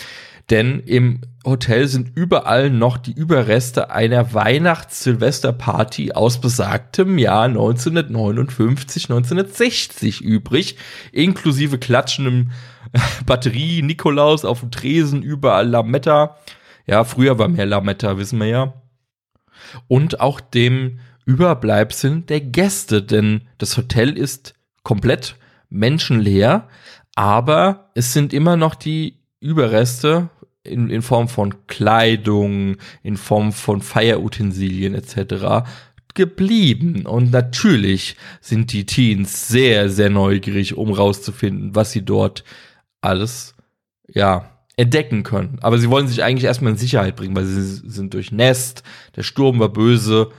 Denn 0.51 0.81
im 0.81 1.21
Hotel 1.45 1.89
sind 1.89 2.17
überall 2.17 2.71
noch 2.71 2.97
die 2.97 3.13
Überreste 3.13 3.91
einer 3.91 4.33
Weihnachts-Silvester-Party 4.33 6.13
aus 6.13 6.41
besagtem 6.41 7.19
Jahr 7.19 7.45
1959, 7.45 9.05
1960 9.11 10.21
übrig, 10.23 10.77
inklusive 11.13 11.79
klatschendem 11.79 12.51
Batterie-Nikolaus 13.27 14.45
auf 14.45 14.61
dem 14.61 14.71
Tresen, 14.71 15.23
überall 15.23 15.69
Lametta. 15.69 16.37
Ja, 16.87 17.05
früher 17.05 17.39
war 17.39 17.49
mehr 17.49 17.67
Lametta, 17.67 18.17
wissen 18.17 18.39
wir 18.39 18.47
ja. 18.47 18.83
Und 19.87 20.21
auch 20.21 20.41
dem 20.41 21.01
Überbleibseln 21.27 22.25
der 22.25 22.41
Gäste, 22.41 23.03
denn 23.03 23.43
das 23.59 23.77
Hotel 23.77 24.17
ist 24.17 24.55
komplett 24.83 25.37
menschenleer, 25.69 26.69
aber 27.15 27.91
es 27.95 28.15
sind 28.15 28.33
immer 28.33 28.57
noch 28.57 28.75
die 28.75 29.19
Überreste 29.41 30.31
in, 30.69 30.91
in 30.91 31.03
Form 31.03 31.29
von 31.29 31.67
Kleidung, 31.67 32.77
in 33.03 33.17
Form 33.17 33.53
von 33.53 33.83
Feierutensilien 33.83 34.95
etc. 34.95 35.69
geblieben. 36.15 37.07
Und 37.07 37.31
natürlich 37.31 38.17
sind 38.41 38.73
die 38.73 38.87
Teens 38.87 39.49
sehr, 39.49 39.91
sehr 39.91 40.11
neugierig, 40.11 40.77
um 40.77 40.93
rauszufinden, 40.93 41.75
was 41.75 41.93
sie 41.93 42.05
dort 42.05 42.45
alles, 43.01 43.55
ja, 44.09 44.51
entdecken 44.77 45.25
können. 45.25 45.59
Aber 45.61 45.79
sie 45.79 45.91
wollen 45.91 46.07
sich 46.07 46.23
eigentlich 46.23 46.45
erstmal 46.45 46.73
in 46.73 46.79
Sicherheit 46.79 47.17
bringen, 47.17 47.35
weil 47.35 47.45
sie 47.45 47.63
sind 47.63 48.15
durchnässt, 48.15 48.85
der 49.17 49.25
Sturm 49.25 49.59
war 49.59 49.71
böse. 49.71 50.31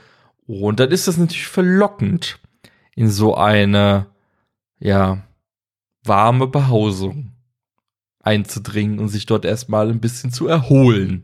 Und 0.48 0.80
dann 0.80 0.92
ist 0.92 1.08
das 1.08 1.18
natürlich 1.18 1.48
verlockend, 1.48 2.40
in 2.96 3.10
so 3.10 3.36
eine, 3.36 4.08
ja, 4.80 5.24
warme 6.04 6.48
Behausung 6.48 7.34
einzudringen 8.22 9.00
und 9.00 9.10
sich 9.10 9.26
dort 9.26 9.46
erstmal 9.46 9.90
ein 9.90 10.00
bisschen 10.00 10.32
zu 10.32 10.48
erholen. 10.48 11.24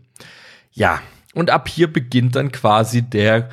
Ja, 0.72 1.02
und 1.34 1.50
ab 1.50 1.68
hier 1.68 1.92
beginnt 1.92 2.36
dann 2.36 2.52
quasi 2.52 3.02
der 3.02 3.50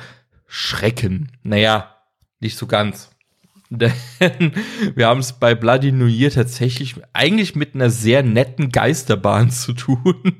Schrecken. 0.47 1.31
Naja, 1.43 1.95
nicht 2.39 2.57
so 2.57 2.67
ganz. 2.67 3.09
Denn 3.69 4.53
wir 4.95 5.07
haben 5.07 5.19
es 5.19 5.33
bei 5.33 5.55
Bloody 5.55 5.91
New 5.91 6.05
Year 6.05 6.29
tatsächlich 6.29 6.95
eigentlich 7.13 7.55
mit 7.55 7.73
einer 7.73 7.89
sehr 7.89 8.21
netten 8.21 8.69
Geisterbahn 8.69 9.49
zu 9.51 9.73
tun. 9.73 10.35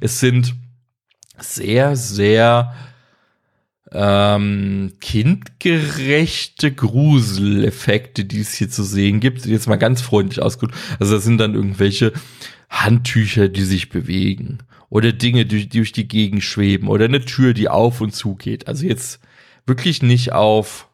Es 0.00 0.20
sind 0.20 0.54
sehr, 1.38 1.96
sehr 1.96 2.74
ähm, 3.92 4.92
kindgerechte 5.00 6.72
Gruseleffekte, 6.72 8.24
die 8.24 8.40
es 8.40 8.54
hier 8.54 8.70
zu 8.70 8.82
sehen 8.82 9.20
gibt. 9.20 9.44
Jetzt 9.46 9.68
mal 9.68 9.76
ganz 9.76 10.00
freundlich 10.00 10.40
ausgedrückt. 10.40 10.78
Also 10.98 11.14
das 11.14 11.24
sind 11.24 11.38
dann 11.38 11.54
irgendwelche 11.54 12.12
Handtücher, 12.70 13.48
die 13.48 13.64
sich 13.64 13.90
bewegen 13.90 14.58
oder 14.88 15.12
Dinge, 15.12 15.46
die, 15.46 15.68
die 15.68 15.78
durch 15.78 15.92
die 15.92 16.08
Gegend 16.08 16.42
schweben 16.42 16.88
oder 16.88 17.04
eine 17.04 17.24
Tür, 17.24 17.54
die 17.54 17.68
auf 17.68 18.00
und 18.00 18.14
zu 18.14 18.34
geht. 18.34 18.66
Also 18.68 18.86
jetzt 18.86 19.20
wirklich 19.66 20.02
nicht 20.02 20.32
auf 20.32 20.88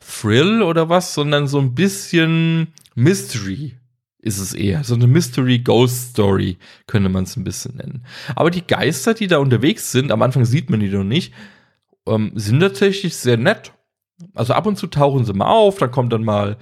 Thrill 0.00 0.62
oder 0.62 0.88
was, 0.88 1.14
sondern 1.14 1.46
so 1.46 1.58
ein 1.58 1.74
bisschen 1.74 2.68
Mystery 2.94 3.76
ist 4.18 4.38
es 4.38 4.54
eher. 4.54 4.84
So 4.84 4.94
eine 4.94 5.06
Mystery 5.06 5.58
Ghost 5.58 6.10
Story 6.10 6.58
könnte 6.86 7.08
man 7.08 7.24
es 7.24 7.36
ein 7.36 7.44
bisschen 7.44 7.76
nennen. 7.76 8.04
Aber 8.36 8.50
die 8.50 8.66
Geister, 8.66 9.14
die 9.14 9.26
da 9.26 9.38
unterwegs 9.38 9.90
sind, 9.92 10.12
am 10.12 10.22
Anfang 10.22 10.44
sieht 10.44 10.70
man 10.70 10.80
die 10.80 10.88
noch 10.88 11.04
nicht, 11.04 11.32
ähm, 12.06 12.32
sind 12.34 12.60
tatsächlich 12.60 13.16
sehr 13.16 13.36
nett. 13.36 13.72
Also 14.34 14.54
ab 14.54 14.66
und 14.66 14.76
zu 14.76 14.86
tauchen 14.86 15.24
sie 15.24 15.32
mal 15.32 15.46
auf, 15.46 15.78
dann 15.78 15.90
kommt 15.90 16.12
dann 16.12 16.24
mal 16.24 16.56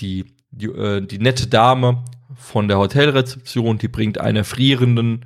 die, 0.00 0.26
die, 0.50 0.66
äh, 0.66 1.00
die 1.00 1.18
nette 1.18 1.46
Dame 1.46 2.04
von 2.34 2.68
der 2.68 2.78
Hotelrezeption, 2.78 3.78
die 3.78 3.88
bringt 3.88 4.18
einer 4.18 4.44
Frierenden 4.44 5.24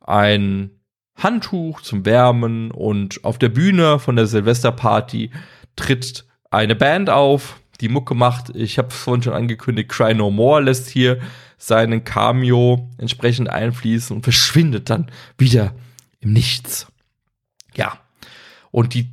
ein 0.00 0.70
Handtuch 1.16 1.80
zum 1.80 2.04
Wärmen 2.04 2.70
und 2.70 3.24
auf 3.24 3.38
der 3.38 3.48
Bühne 3.48 3.98
von 3.98 4.16
der 4.16 4.26
Silvesterparty 4.26 5.30
tritt 5.74 6.26
eine 6.50 6.76
Band 6.76 7.10
auf, 7.10 7.60
die 7.80 7.88
Mucke 7.88 8.14
macht. 8.14 8.54
Ich 8.54 8.78
habe 8.78 8.90
vorhin 8.90 9.22
schon 9.22 9.32
angekündigt, 9.32 9.88
Cry 9.88 10.14
No 10.14 10.30
More 10.30 10.62
lässt 10.62 10.88
hier 10.88 11.18
seinen 11.58 12.04
Cameo 12.04 12.90
entsprechend 12.98 13.48
einfließen 13.48 14.14
und 14.14 14.22
verschwindet 14.22 14.90
dann 14.90 15.10
wieder 15.38 15.74
im 16.20 16.32
Nichts. 16.32 16.86
Ja, 17.74 17.98
und 18.76 18.92
die 18.92 19.10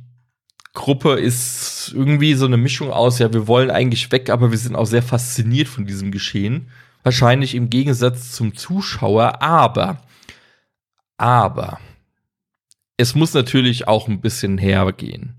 Gruppe 0.74 1.14
ist 1.14 1.90
irgendwie 1.94 2.34
so 2.34 2.44
eine 2.44 2.58
Mischung 2.58 2.90
aus, 2.90 3.18
ja, 3.18 3.32
wir 3.32 3.48
wollen 3.48 3.70
eigentlich 3.70 4.12
weg, 4.12 4.28
aber 4.28 4.50
wir 4.50 4.58
sind 4.58 4.76
auch 4.76 4.84
sehr 4.84 5.02
fasziniert 5.02 5.68
von 5.68 5.86
diesem 5.86 6.12
Geschehen. 6.12 6.68
Wahrscheinlich 7.02 7.54
im 7.54 7.70
Gegensatz 7.70 8.32
zum 8.32 8.54
Zuschauer, 8.54 9.40
aber, 9.40 10.02
aber, 11.16 11.80
es 12.98 13.14
muss 13.14 13.32
natürlich 13.32 13.88
auch 13.88 14.06
ein 14.06 14.20
bisschen 14.20 14.58
hergehen. 14.58 15.38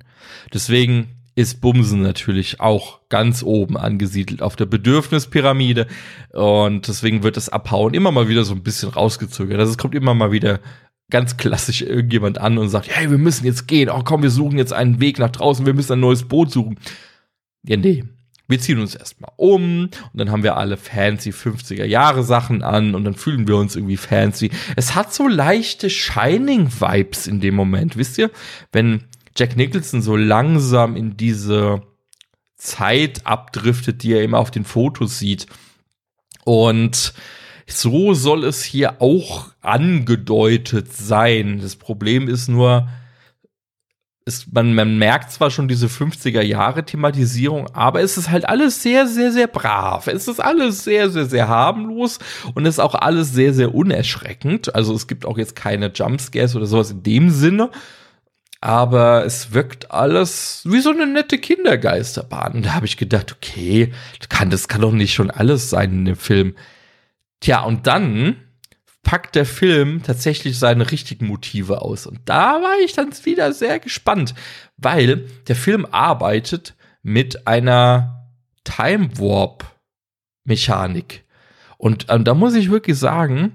Deswegen 0.52 1.16
ist 1.36 1.62
Bumsen 1.62 2.02
natürlich 2.02 2.60
auch 2.62 3.02
ganz 3.10 3.44
oben 3.44 3.78
angesiedelt 3.78 4.42
auf 4.42 4.56
der 4.56 4.66
Bedürfnispyramide 4.66 5.86
und 6.32 6.88
deswegen 6.88 7.22
wird 7.22 7.38
das 7.38 7.50
Abhauen 7.50 7.94
immer 7.94 8.12
mal 8.12 8.28
wieder 8.28 8.44
so 8.44 8.56
ein 8.56 8.64
bisschen 8.64 8.90
rausgezögert. 8.90 9.60
Also 9.60 9.74
es 9.74 9.78
kommt 9.78 9.94
immer 9.94 10.16
mal 10.16 10.32
wieder 10.32 10.62
ganz 11.10 11.38
klassisch 11.38 11.82
irgendjemand 11.82 12.40
an 12.40 12.58
und 12.58 12.70
sagt, 12.70 12.90
hey, 12.90 13.10
wir 13.12 13.18
müssen 13.18 13.46
jetzt 13.46 13.68
gehen. 13.68 13.90
Oh 13.90 14.02
komm, 14.04 14.24
wir 14.24 14.32
suchen 14.32 14.58
jetzt 14.58 14.74
einen 14.74 15.00
Weg 15.00 15.20
nach 15.20 15.30
draußen, 15.30 15.66
wir 15.66 15.74
müssen 15.74 15.94
ein 15.94 16.00
neues 16.00 16.24
Boot 16.24 16.52
suchen. 16.52 16.78
Ja, 17.64 17.78
nee. 17.78 18.04
Wir 18.48 18.60
ziehen 18.60 18.80
uns 18.80 18.94
erstmal 18.94 19.32
um 19.38 19.86
und 19.86 19.92
dann 20.14 20.30
haben 20.30 20.44
wir 20.44 20.56
alle 20.56 20.78
fancy 20.78 21.32
50er 21.32 21.86
Jahre 21.86 22.24
Sachen 22.24 22.62
an 22.62 22.94
und 22.94 23.04
dann 23.04 23.16
fühlen 23.16 23.48
wir 23.48 23.58
uns 23.58 23.76
irgendwie 23.76 23.98
fancy. 23.98 24.52
Es 24.76 24.94
hat 24.94 25.12
so 25.12 25.28
leichte 25.28 25.90
Shining 25.90 26.70
Vibes 26.80 27.26
in 27.26 27.40
dem 27.40 27.56
Moment, 27.56 27.98
wisst 27.98 28.20
ihr? 28.20 28.30
Wenn 28.72 29.06
Jack 29.36 29.58
Nicholson 29.58 30.04
so 30.04 30.16
langsam 30.16 30.96
in 30.96 31.18
diese 31.18 31.82
Zeit 32.56 33.26
abdriftet, 33.26 34.04
die 34.04 34.14
er 34.14 34.24
immer 34.24 34.38
auf 34.38 34.52
den 34.52 34.64
Fotos 34.64 35.20
sieht. 35.20 35.48
Und 36.44 37.14
so 37.68 38.14
soll 38.14 38.44
es 38.44 38.64
hier 38.64 39.02
auch 39.02 39.48
angedeutet 39.62 40.94
sein. 40.94 41.60
Das 41.62 41.76
Problem 41.76 42.28
ist 42.28 42.48
nur, 42.48 42.88
ist, 44.26 44.52
man, 44.54 44.74
man 44.74 44.98
merkt 44.98 45.32
zwar 45.32 45.52
schon 45.52 45.68
diese 45.68 45.88
50er 45.88 46.42
Jahre 46.42 46.84
Thematisierung, 46.84 47.68
aber 47.74 48.02
es 48.02 48.18
ist 48.18 48.30
halt 48.30 48.48
alles 48.50 48.82
sehr, 48.82 49.08
sehr, 49.08 49.32
sehr 49.32 49.48
brav. 49.48 50.08
Es 50.08 50.28
ist 50.28 50.40
alles 50.40 50.84
sehr, 50.84 51.10
sehr, 51.10 51.26
sehr 51.26 51.48
harmlos 51.48 52.20
und 52.56 52.66
es 52.66 52.76
ist 52.76 52.80
auch 52.80 52.96
alles 52.96 53.34
sehr, 53.34 53.54
sehr 53.54 53.74
unerschreckend. 53.74 54.74
Also 54.74 54.96
es 54.96 55.08
gibt 55.08 55.26
auch 55.26 55.38
jetzt 55.38 55.56
keine 55.56 55.92
Jumpscares 55.94 56.56
oder 56.56 56.66
sowas 56.66 56.92
in 56.92 57.04
dem 57.04 57.30
Sinne. 57.30 57.70
Aber 58.62 59.26
es 59.26 59.54
wirkt 59.54 59.92
alles 59.92 60.64
wie 60.66 60.80
so 60.80 60.90
eine 60.90 61.06
nette 61.06 61.38
Kindergeisterbahn. 61.38 62.54
Und 62.54 62.66
da 62.66 62.74
habe 62.74 62.88
ich 62.88 62.98
gedacht, 62.98 63.32
okay, 63.32 63.94
das 64.18 64.30
kann, 64.30 64.50
das 64.50 64.68
kann 64.68 64.82
doch 64.82 64.92
nicht 64.92 65.14
schon 65.14 65.30
alles 65.30 65.70
sein 65.70 65.92
in 65.92 66.06
dem 66.06 66.16
Film. 66.16 66.56
Tja, 67.40 67.62
und 67.64 67.88
dann 67.88 68.38
packt 69.04 69.36
der 69.36 69.46
Film 69.46 70.04
tatsächlich 70.04 70.60
seine 70.60 70.92
richtigen 70.92 71.28
Motive 71.28 71.82
aus. 71.82 72.08
Und 72.08 72.20
da 72.26 72.62
war 72.62 72.80
ich 72.84 72.94
dann 72.94 73.12
wieder 73.24 73.54
sehr 73.54 73.80
gespannt, 73.80 74.34
weil 74.78 75.28
der 75.48 75.56
Film 75.56 75.86
arbeitet 75.90 76.76
mit 77.04 77.48
einer 77.48 78.30
Time 78.64 79.18
Warp 79.20 79.64
Mechanik. 80.44 81.24
Und 81.78 82.08
ähm, 82.10 82.24
da 82.24 82.34
muss 82.34 82.56
ich 82.56 82.70
wirklich 82.70 82.98
sagen, 82.98 83.54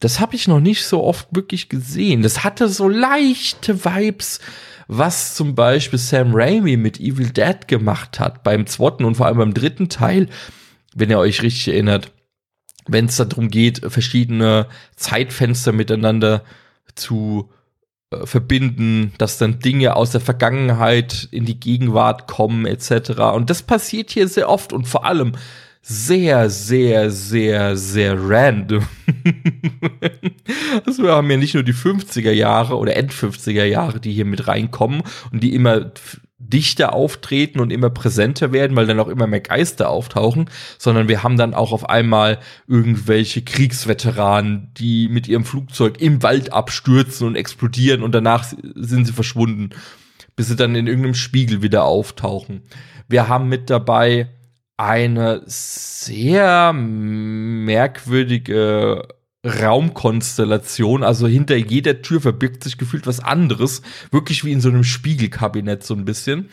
das 0.00 0.18
habe 0.18 0.34
ich 0.34 0.48
noch 0.48 0.60
nicht 0.60 0.84
so 0.84 1.04
oft 1.04 1.28
wirklich 1.30 1.68
gesehen. 1.68 2.22
Das 2.22 2.42
hatte 2.42 2.68
so 2.68 2.88
leichte 2.88 3.84
Vibes, 3.84 4.40
was 4.88 5.34
zum 5.34 5.54
Beispiel 5.54 5.98
Sam 5.98 6.30
Raimi 6.32 6.78
mit 6.78 6.98
Evil 6.98 7.30
Dead 7.30 7.68
gemacht 7.68 8.18
hat 8.18 8.42
beim 8.42 8.66
zweiten 8.66 9.04
und 9.04 9.16
vor 9.16 9.26
allem 9.26 9.38
beim 9.38 9.54
dritten 9.54 9.90
Teil, 9.90 10.28
wenn 10.94 11.10
ihr 11.10 11.18
euch 11.18 11.42
richtig 11.42 11.68
erinnert 11.68 12.12
wenn 12.86 13.06
es 13.06 13.16
darum 13.16 13.48
geht, 13.48 13.80
verschiedene 13.88 14.66
Zeitfenster 14.96 15.72
miteinander 15.72 16.42
zu 16.94 17.50
äh, 18.10 18.26
verbinden, 18.26 19.12
dass 19.18 19.38
dann 19.38 19.60
Dinge 19.60 19.96
aus 19.96 20.10
der 20.10 20.20
Vergangenheit 20.20 21.28
in 21.30 21.44
die 21.44 21.60
Gegenwart 21.60 22.26
kommen 22.26 22.66
etc. 22.66 23.20
Und 23.34 23.50
das 23.50 23.62
passiert 23.62 24.10
hier 24.10 24.28
sehr 24.28 24.48
oft 24.48 24.72
und 24.72 24.88
vor 24.88 25.04
allem 25.04 25.32
sehr, 25.82 26.50
sehr, 26.50 27.10
sehr, 27.10 27.76
sehr 27.76 28.16
random. 28.18 28.86
also 30.86 31.04
wir 31.04 31.12
haben 31.12 31.30
ja 31.30 31.36
nicht 31.36 31.54
nur 31.54 31.62
die 31.62 31.72
50er 31.72 32.32
Jahre 32.32 32.76
oder 32.76 32.96
End 32.96 33.12
50er 33.12 33.64
Jahre, 33.64 34.00
die 34.00 34.12
hier 34.12 34.26
mit 34.26 34.46
reinkommen 34.46 35.02
und 35.32 35.42
die 35.42 35.54
immer 35.54 35.92
dichter 36.40 36.94
auftreten 36.94 37.60
und 37.60 37.70
immer 37.70 37.90
präsenter 37.90 38.52
werden, 38.52 38.76
weil 38.76 38.86
dann 38.86 38.98
auch 38.98 39.08
immer 39.08 39.26
mehr 39.26 39.40
Geister 39.40 39.90
auftauchen, 39.90 40.48
sondern 40.78 41.06
wir 41.06 41.22
haben 41.22 41.36
dann 41.36 41.54
auch 41.54 41.72
auf 41.72 41.88
einmal 41.88 42.38
irgendwelche 42.66 43.42
Kriegsveteranen, 43.42 44.72
die 44.74 45.08
mit 45.08 45.28
ihrem 45.28 45.44
Flugzeug 45.44 46.00
im 46.00 46.22
Wald 46.22 46.52
abstürzen 46.52 47.26
und 47.26 47.36
explodieren 47.36 48.02
und 48.02 48.14
danach 48.14 48.52
sind 48.74 49.06
sie 49.06 49.12
verschwunden, 49.12 49.70
bis 50.34 50.48
sie 50.48 50.56
dann 50.56 50.74
in 50.74 50.86
irgendeinem 50.86 51.14
Spiegel 51.14 51.62
wieder 51.62 51.84
auftauchen. 51.84 52.62
Wir 53.06 53.28
haben 53.28 53.48
mit 53.48 53.68
dabei 53.68 54.30
eine 54.76 55.42
sehr 55.44 56.72
merkwürdige 56.72 59.06
Raumkonstellation, 59.44 61.02
also 61.02 61.26
hinter 61.26 61.56
jeder 61.56 62.02
Tür 62.02 62.20
verbirgt 62.20 62.62
sich 62.62 62.76
gefühlt 62.76 63.06
was 63.06 63.20
anderes, 63.20 63.80
wirklich 64.10 64.44
wie 64.44 64.52
in 64.52 64.60
so 64.60 64.68
einem 64.68 64.84
Spiegelkabinett 64.84 65.82
so 65.82 65.94
ein 65.94 66.04
bisschen, 66.04 66.50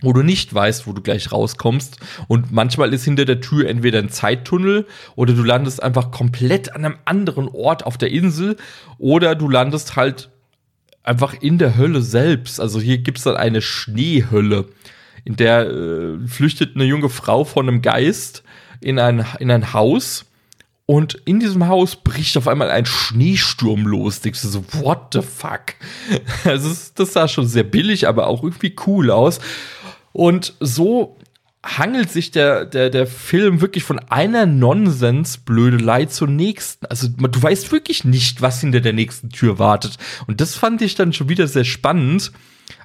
wo 0.00 0.12
du 0.12 0.22
nicht 0.22 0.54
weißt, 0.54 0.86
wo 0.86 0.92
du 0.92 1.02
gleich 1.02 1.32
rauskommst. 1.32 1.98
Und 2.28 2.52
manchmal 2.52 2.94
ist 2.94 3.04
hinter 3.04 3.24
der 3.24 3.40
Tür 3.40 3.68
entweder 3.68 3.98
ein 3.98 4.10
Zeittunnel 4.10 4.86
oder 5.16 5.34
du 5.34 5.42
landest 5.42 5.82
einfach 5.82 6.12
komplett 6.12 6.72
an 6.72 6.84
einem 6.84 6.98
anderen 7.04 7.48
Ort 7.48 7.84
auf 7.84 7.98
der 7.98 8.12
Insel 8.12 8.56
oder 8.98 9.34
du 9.34 9.48
landest 9.48 9.96
halt 9.96 10.30
einfach 11.02 11.34
in 11.40 11.58
der 11.58 11.76
Hölle 11.76 12.02
selbst, 12.02 12.60
also 12.60 12.80
hier 12.80 12.98
gibt's 12.98 13.22
dann 13.22 13.36
eine 13.36 13.62
Schneehölle, 13.62 14.66
in 15.24 15.36
der 15.36 15.68
äh, 15.68 16.28
flüchtet 16.28 16.76
eine 16.76 16.84
junge 16.84 17.08
Frau 17.08 17.44
von 17.44 17.66
einem 17.66 17.82
Geist 17.82 18.44
in 18.80 18.98
ein, 18.98 19.24
in 19.40 19.50
ein 19.50 19.72
Haus 19.72 20.26
und 20.90 21.12
in 21.26 21.38
diesem 21.38 21.68
Haus 21.68 21.96
bricht 21.96 22.34
auf 22.38 22.48
einmal 22.48 22.70
ein 22.70 22.86
Schneesturm 22.86 23.86
los. 23.86 24.22
Denkst 24.22 24.40
du 24.40 24.48
so, 24.48 24.64
what 24.72 25.08
the 25.12 25.20
fuck? 25.20 25.74
Also 26.44 26.74
das 26.94 27.12
sah 27.12 27.28
schon 27.28 27.46
sehr 27.46 27.64
billig, 27.64 28.08
aber 28.08 28.26
auch 28.26 28.42
irgendwie 28.42 28.74
cool 28.86 29.10
aus. 29.10 29.38
Und 30.14 30.54
so 30.60 31.18
hangelt 31.62 32.10
sich 32.10 32.30
der, 32.30 32.64
der, 32.64 32.88
der 32.88 33.06
Film 33.06 33.60
wirklich 33.60 33.84
von 33.84 33.98
einer 33.98 34.46
Nonsensblödelei 34.46 36.06
zur 36.06 36.28
nächsten. 36.28 36.86
Also 36.86 37.08
du 37.08 37.42
weißt 37.42 37.70
wirklich 37.70 38.04
nicht, 38.04 38.40
was 38.40 38.62
hinter 38.62 38.80
der 38.80 38.94
nächsten 38.94 39.28
Tür 39.28 39.58
wartet. 39.58 39.98
Und 40.26 40.40
das 40.40 40.54
fand 40.54 40.80
ich 40.80 40.94
dann 40.94 41.12
schon 41.12 41.28
wieder 41.28 41.48
sehr 41.48 41.64
spannend. 41.64 42.32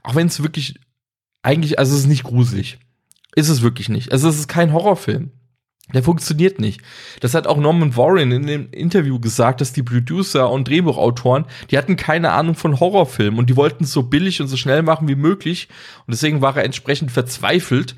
Auch 0.03 0.15
wenn 0.15 0.27
es 0.27 0.43
wirklich 0.43 0.75
eigentlich, 1.41 1.79
also 1.79 1.93
es 1.93 2.01
ist 2.01 2.07
nicht 2.07 2.23
gruselig. 2.23 2.79
Ist 3.33 3.47
es 3.47 3.61
wirklich 3.61 3.87
nicht. 3.87 4.11
Also 4.11 4.27
es 4.27 4.39
ist 4.39 4.49
kein 4.49 4.73
Horrorfilm. 4.73 5.31
Der 5.91 6.01
funktioniert 6.01 6.59
nicht. 6.59 6.81
Das 7.19 7.33
hat 7.33 7.45
auch 7.45 7.57
Norman 7.57 7.97
Warren 7.97 8.31
in 8.31 8.47
dem 8.47 8.71
Interview 8.71 9.19
gesagt, 9.19 9.59
dass 9.59 9.73
die 9.73 9.83
Producer 9.83 10.49
und 10.49 10.67
Drehbuchautoren, 10.67 11.45
die 11.69 11.77
hatten 11.77 11.97
keine 11.97 12.31
Ahnung 12.31 12.55
von 12.55 12.79
Horrorfilmen 12.79 13.37
und 13.37 13.49
die 13.49 13.57
wollten 13.57 13.83
es 13.83 13.91
so 13.91 14.03
billig 14.03 14.39
und 14.39 14.47
so 14.47 14.55
schnell 14.55 14.81
machen 14.81 15.09
wie 15.09 15.15
möglich. 15.15 15.67
Und 16.07 16.13
deswegen 16.13 16.41
war 16.41 16.55
er 16.55 16.63
entsprechend 16.63 17.11
verzweifelt 17.11 17.95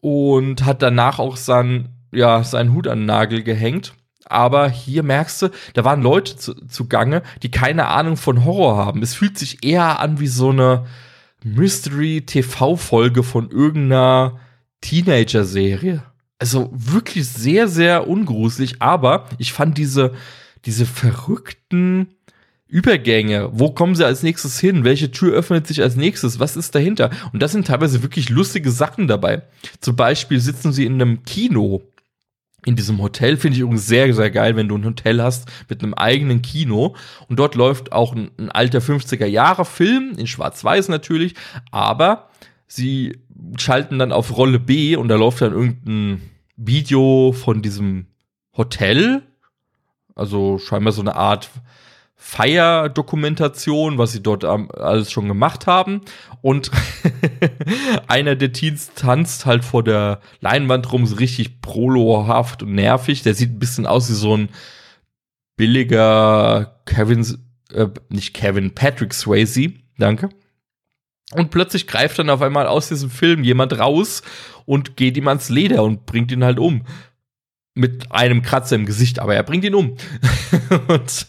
und 0.00 0.64
hat 0.64 0.80
danach 0.80 1.18
auch 1.18 1.36
sein, 1.36 1.90
ja, 2.10 2.42
seinen 2.42 2.72
Hut 2.72 2.88
an 2.88 3.00
den 3.00 3.06
Nagel 3.06 3.42
gehängt. 3.42 3.94
Aber 4.24 4.68
hier 4.68 5.02
merkst 5.02 5.42
du, 5.42 5.48
da 5.74 5.84
waren 5.84 6.02
Leute 6.02 6.36
zu, 6.36 6.54
zugange, 6.66 7.22
die 7.42 7.50
keine 7.50 7.88
Ahnung 7.88 8.16
von 8.16 8.44
Horror 8.44 8.76
haben. 8.76 9.02
Es 9.02 9.14
fühlt 9.14 9.38
sich 9.38 9.62
eher 9.62 10.00
an 10.00 10.18
wie 10.18 10.26
so 10.26 10.50
eine 10.50 10.86
Mystery-TV-Folge 11.44 13.22
von 13.22 13.50
irgendeiner 13.50 14.40
Teenager-Serie 14.80 16.02
also 16.38 16.70
wirklich 16.72 17.28
sehr, 17.28 17.68
sehr 17.68 18.08
ungruselig, 18.08 18.76
aber 18.80 19.26
ich 19.38 19.52
fand 19.52 19.78
diese, 19.78 20.12
diese 20.64 20.86
verrückten 20.86 22.08
Übergänge, 22.68 23.50
wo 23.52 23.70
kommen 23.70 23.94
sie 23.94 24.04
als 24.04 24.24
nächstes 24.24 24.58
hin? 24.58 24.82
Welche 24.82 25.12
Tür 25.12 25.34
öffnet 25.34 25.66
sich 25.68 25.82
als 25.82 25.94
nächstes? 25.94 26.40
Was 26.40 26.56
ist 26.56 26.74
dahinter? 26.74 27.10
Und 27.32 27.40
das 27.40 27.52
sind 27.52 27.68
teilweise 27.68 28.02
wirklich 28.02 28.28
lustige 28.28 28.72
Sachen 28.72 29.06
dabei. 29.06 29.42
Zum 29.80 29.94
Beispiel 29.94 30.40
sitzen 30.40 30.72
sie 30.72 30.84
in 30.84 30.94
einem 30.94 31.22
Kino 31.22 31.82
in 32.64 32.74
diesem 32.74 33.00
Hotel. 33.00 33.36
Finde 33.36 33.54
ich 33.56 33.62
übrigens 33.62 33.86
sehr, 33.86 34.12
sehr 34.12 34.32
geil, 34.32 34.56
wenn 34.56 34.66
du 34.66 34.76
ein 34.76 34.84
Hotel 34.84 35.22
hast 35.22 35.48
mit 35.68 35.82
einem 35.82 35.94
eigenen 35.94 36.42
Kino. 36.42 36.96
Und 37.28 37.38
dort 37.38 37.54
läuft 37.54 37.92
auch 37.92 38.14
ein, 38.14 38.32
ein 38.36 38.50
alter 38.50 38.80
50er 38.80 39.26
Jahre 39.26 39.64
Film, 39.64 40.14
in 40.18 40.26
Schwarz-Weiß 40.26 40.88
natürlich, 40.88 41.34
aber 41.70 42.28
sie 42.66 43.18
schalten 43.58 43.98
dann 43.98 44.12
auf 44.12 44.36
Rolle 44.36 44.58
B 44.58 44.96
und 44.96 45.08
da 45.08 45.16
läuft 45.16 45.40
dann 45.40 45.52
irgendein 45.52 46.22
Video 46.56 47.32
von 47.32 47.62
diesem 47.62 48.06
Hotel. 48.56 49.22
Also 50.14 50.58
scheinbar 50.58 50.92
so 50.92 51.02
eine 51.02 51.16
Art 51.16 51.50
Feierdokumentation, 52.18 53.98
was 53.98 54.12
sie 54.12 54.22
dort 54.22 54.44
alles 54.44 55.12
schon 55.12 55.28
gemacht 55.28 55.66
haben. 55.66 56.00
Und 56.40 56.70
einer 58.08 58.34
der 58.36 58.52
Teens 58.52 58.92
tanzt 58.94 59.44
halt 59.44 59.64
vor 59.64 59.84
der 59.84 60.20
Leinwand 60.40 60.90
rum, 60.92 61.06
so 61.06 61.16
richtig 61.16 61.60
prolohaft 61.60 62.62
und 62.62 62.74
nervig. 62.74 63.22
Der 63.22 63.34
sieht 63.34 63.50
ein 63.50 63.58
bisschen 63.58 63.86
aus 63.86 64.08
wie 64.08 64.14
so 64.14 64.36
ein 64.36 64.48
billiger 65.56 66.80
Kevin, 66.86 67.24
äh, 67.72 67.88
nicht 68.08 68.32
Kevin, 68.32 68.74
Patrick 68.74 69.12
Swayze. 69.12 69.74
Danke. 69.98 70.30
Und 71.32 71.50
plötzlich 71.50 71.86
greift 71.86 72.18
dann 72.18 72.30
auf 72.30 72.42
einmal 72.42 72.66
aus 72.66 72.88
diesem 72.88 73.10
Film 73.10 73.42
jemand 73.42 73.78
raus 73.78 74.22
und 74.64 74.96
geht 74.96 75.16
ihm 75.16 75.28
ans 75.28 75.48
Leder 75.48 75.82
und 75.82 76.06
bringt 76.06 76.30
ihn 76.30 76.44
halt 76.44 76.58
um. 76.58 76.82
Mit 77.78 78.10
einem 78.10 78.40
Kratzer 78.40 78.76
im 78.76 78.86
Gesicht, 78.86 79.18
aber 79.18 79.34
er 79.34 79.42
bringt 79.42 79.64
ihn 79.64 79.74
um. 79.74 79.96
und 80.88 81.26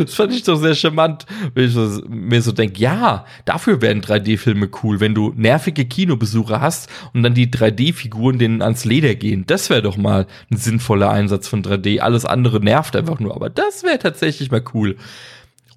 das 0.00 0.14
fand 0.14 0.32
ich 0.32 0.42
doch 0.42 0.56
sehr 0.56 0.74
charmant, 0.74 1.24
wenn 1.54 1.68
ich 1.68 1.76
mir 2.08 2.42
so 2.42 2.50
denke, 2.50 2.80
ja, 2.80 3.26
dafür 3.44 3.80
werden 3.80 4.02
3D-Filme 4.02 4.70
cool, 4.82 4.98
wenn 4.98 5.14
du 5.14 5.32
nervige 5.36 5.84
Kinobesucher 5.84 6.60
hast 6.60 6.90
und 7.12 7.22
dann 7.22 7.34
die 7.34 7.48
3D-Figuren 7.48 8.40
denen 8.40 8.60
ans 8.60 8.86
Leder 8.86 9.14
gehen. 9.14 9.44
Das 9.46 9.70
wäre 9.70 9.82
doch 9.82 9.96
mal 9.96 10.26
ein 10.50 10.56
sinnvoller 10.56 11.10
Einsatz 11.10 11.46
von 11.46 11.62
3D. 11.62 12.00
Alles 12.00 12.24
andere 12.24 12.58
nervt 12.58 12.96
einfach 12.96 13.20
nur, 13.20 13.36
aber 13.36 13.48
das 13.48 13.84
wäre 13.84 14.00
tatsächlich 14.00 14.50
mal 14.50 14.64
cool. 14.74 14.96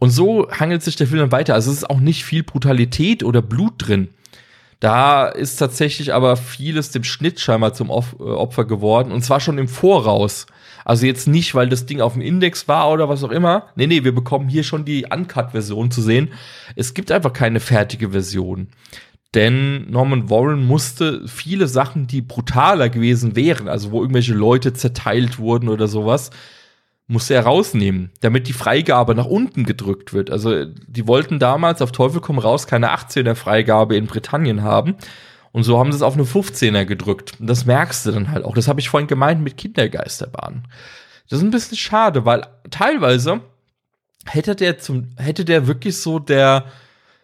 Und 0.02 0.10
so 0.10 0.50
hangelt 0.50 0.82
sich 0.82 0.96
der 0.96 1.06
Film 1.06 1.20
dann 1.20 1.32
weiter. 1.32 1.54
Also 1.54 1.70
es 1.70 1.78
ist 1.78 1.90
auch 1.92 2.00
nicht 2.00 2.26
viel 2.26 2.42
Brutalität 2.42 3.24
oder 3.24 3.44
Blut 3.44 3.74
drin. 3.78 4.08
Da 4.80 5.28
ist 5.28 5.58
tatsächlich 5.58 6.12
aber 6.12 6.38
vieles 6.38 6.90
dem 6.90 7.04
Schnitt 7.04 7.40
scheinbar 7.40 7.76
zum 7.76 7.90
äh, 7.90 7.92
Opfer 7.92 8.66
geworden. 8.66 9.12
Und 9.12 9.24
zwar 9.24 9.40
schon 9.40 9.60
im 9.60 9.68
Voraus. 9.68 10.48
Also 10.86 11.06
jetzt 11.06 11.28
nicht, 11.28 11.54
weil 11.54 11.70
das 11.70 11.86
Ding 11.86 12.02
auf 12.02 12.14
dem 12.14 12.24
Index 12.24 12.68
war 12.68 12.90
oder 12.90 13.10
was 13.10 13.24
auch 13.24 13.30
immer. 13.30 13.68
Nee, 13.76 13.86
nee, 13.86 14.04
wir 14.04 14.16
bekommen 14.16 14.50
hier 14.50 14.64
schon 14.64 14.86
die 14.86 15.06
Uncut-Version 15.06 15.92
zu 15.92 16.02
sehen. 16.02 16.30
Es 16.76 16.96
gibt 16.96 17.12
einfach 17.12 17.32
keine 17.32 17.60
fertige 17.60 18.10
Version. 18.10 18.70
Denn 19.36 19.88
Norman 19.92 20.32
Warren 20.32 20.66
musste 20.66 21.28
viele 21.28 21.68
Sachen, 21.68 22.08
die 22.08 22.24
brutaler 22.24 22.90
gewesen 22.90 23.36
wären, 23.36 23.68
also 23.68 23.92
wo 23.92 24.02
irgendwelche 24.02 24.34
Leute 24.34 24.74
zerteilt 24.74 25.38
wurden 25.38 25.70
oder 25.70 25.88
sowas, 25.88 26.32
musste 27.12 27.34
er 27.34 27.44
rausnehmen, 27.44 28.10
damit 28.22 28.48
die 28.48 28.54
Freigabe 28.54 29.16
nach 29.16 29.26
unten 29.26 29.66
gedrückt 29.66 30.14
wird. 30.14 30.30
Also 30.32 30.66
die 30.66 31.08
wollten 31.08 31.40
damals 31.40 31.82
auf 31.82 31.92
Teufel 31.92 32.22
komm 32.22 32.40
raus 32.40 32.68
keine 32.68 32.96
18er 32.96 33.36
Freigabe 33.36 33.98
in 33.98 34.08
Britannien 34.08 34.64
haben. 34.64 34.96
Und 35.52 35.64
so 35.64 35.78
haben 35.78 35.92
sie 35.92 35.98
es 35.98 36.04
auf 36.04 36.14
eine 36.14 36.24
15er 36.24 36.86
gedrückt. 36.86 37.34
Und 37.40 37.48
das 37.48 37.66
merkst 37.66 38.06
du 38.06 38.12
dann 38.12 38.32
halt 38.32 38.46
auch. 38.46 38.56
Das 38.56 38.70
habe 38.70 38.80
ich 38.80 38.90
vorhin 38.90 39.08
gemeint 39.08 39.42
mit 39.42 39.58
Kindergeisterbahn. 39.58 40.68
Das 41.30 41.40
ist 41.40 41.44
ein 41.44 41.52
bisschen 41.52 41.78
schade, 41.78 42.24
weil 42.24 42.48
teilweise 42.70 43.42
hätte 44.26 44.56
der 44.56 44.80
zum, 44.80 45.10
hätte 45.18 45.44
der 45.44 45.68
wirklich 45.68 45.98
so 45.98 46.18
der 46.18 46.66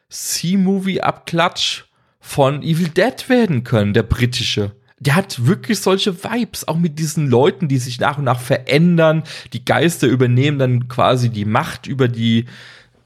C-Movie-Abklatsch 0.10 1.86
von 2.19 2.62
Evil 2.62 2.89
Dead 2.89 3.30
werden 3.30 3.63
können, 3.63 3.93
der 3.93 4.04
britische 4.04 4.73
der 5.00 5.16
hat 5.16 5.46
wirklich 5.46 5.80
solche 5.80 6.24
Vibes, 6.24 6.68
auch 6.68 6.78
mit 6.78 6.98
diesen 6.98 7.28
Leuten, 7.28 7.68
die 7.68 7.78
sich 7.78 8.00
nach 8.00 8.18
und 8.18 8.24
nach 8.24 8.40
verändern. 8.40 9.24
Die 9.54 9.64
Geister 9.64 10.08
übernehmen 10.08 10.58
dann 10.58 10.88
quasi 10.88 11.30
die 11.30 11.46
Macht 11.46 11.86
über 11.86 12.08
die, 12.08 12.46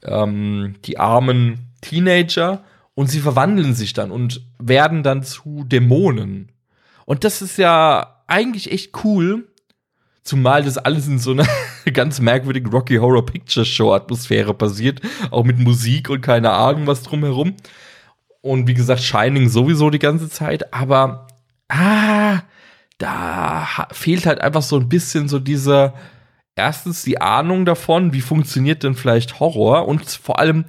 ähm, 0.02 0.76
die 0.84 0.98
armen 0.98 1.66
Teenager 1.82 2.64
und 2.94 3.08
sie 3.08 3.20
verwandeln 3.20 3.74
sich 3.74 3.92
dann 3.92 4.10
und 4.10 4.42
werden 4.58 5.02
dann 5.02 5.22
zu 5.22 5.64
Dämonen. 5.64 6.50
Und 7.04 7.24
das 7.24 7.42
ist 7.42 7.58
ja 7.58 8.22
eigentlich 8.26 8.72
echt 8.72 9.04
cool, 9.04 9.48
zumal 10.22 10.62
das 10.62 10.78
alles 10.78 11.06
in 11.08 11.18
so 11.18 11.32
einer 11.32 11.46
ganz 11.92 12.20
merkwürdigen 12.20 12.70
Rocky 12.72 12.96
Horror 12.96 13.26
Picture 13.26 13.66
Show 13.66 13.92
Atmosphäre 13.92 14.54
passiert, 14.54 15.02
auch 15.30 15.44
mit 15.44 15.58
Musik 15.58 16.08
und 16.08 16.22
keine 16.22 16.52
Ahnung 16.52 16.86
was 16.86 17.02
drumherum. 17.02 17.54
Und 18.40 18.66
wie 18.66 18.74
gesagt, 18.74 19.02
Shining 19.02 19.48
sowieso 19.50 19.90
die 19.90 19.98
ganze 19.98 20.28
Zeit, 20.28 20.72
aber 20.72 21.26
ah, 21.72 22.42
da 22.98 23.88
fehlt 23.90 24.26
halt 24.26 24.40
einfach 24.40 24.62
so 24.62 24.78
ein 24.78 24.88
bisschen 24.88 25.28
so 25.28 25.38
diese, 25.38 25.94
erstens 26.54 27.02
die 27.02 27.20
Ahnung 27.20 27.64
davon, 27.64 28.12
wie 28.12 28.20
funktioniert 28.20 28.82
denn 28.82 28.94
vielleicht 28.94 29.40
Horror 29.40 29.88
und 29.88 30.08
vor 30.08 30.38
allem 30.38 30.64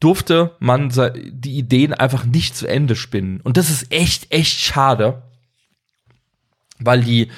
durfte 0.00 0.56
man 0.58 0.92
die 1.14 1.56
Ideen 1.56 1.94
einfach 1.94 2.26
nicht 2.26 2.56
zu 2.56 2.66
Ende 2.66 2.96
spinnen. 2.96 3.40
Und 3.40 3.56
das 3.56 3.70
ist 3.70 3.90
echt, 3.90 4.30
echt 4.32 4.60
schade, 4.60 5.22
weil 6.78 7.02
die, 7.02 7.30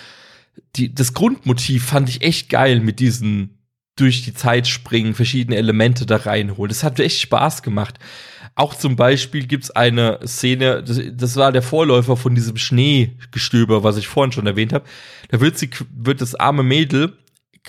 die, 0.74 0.92
das 0.92 1.12
Grundmotiv 1.12 1.84
fand 1.84 2.08
ich 2.08 2.22
echt 2.22 2.48
geil 2.48 2.80
mit 2.80 2.98
diesen 2.98 3.58
durch 3.94 4.24
die 4.24 4.34
Zeit 4.34 4.66
springen, 4.66 5.14
verschiedene 5.14 5.56
Elemente 5.56 6.04
da 6.06 6.16
reinholen. 6.16 6.68
Das 6.68 6.84
hat 6.84 7.00
echt 7.00 7.20
Spaß 7.20 7.62
gemacht. 7.62 7.98
Auch 8.56 8.74
zum 8.74 8.96
Beispiel 8.96 9.46
gibt's 9.46 9.70
eine 9.70 10.18
Szene, 10.26 10.82
das, 10.82 10.98
das 11.12 11.36
war 11.36 11.52
der 11.52 11.60
Vorläufer 11.60 12.16
von 12.16 12.34
diesem 12.34 12.56
Schneegestöber, 12.56 13.84
was 13.84 13.98
ich 13.98 14.08
vorhin 14.08 14.32
schon 14.32 14.46
erwähnt 14.46 14.72
habe. 14.72 14.86
Da 15.28 15.42
wird 15.42 15.58
sie, 15.58 15.68
wird 15.94 16.22
das 16.22 16.34
arme 16.34 16.62
Mädel 16.62 17.12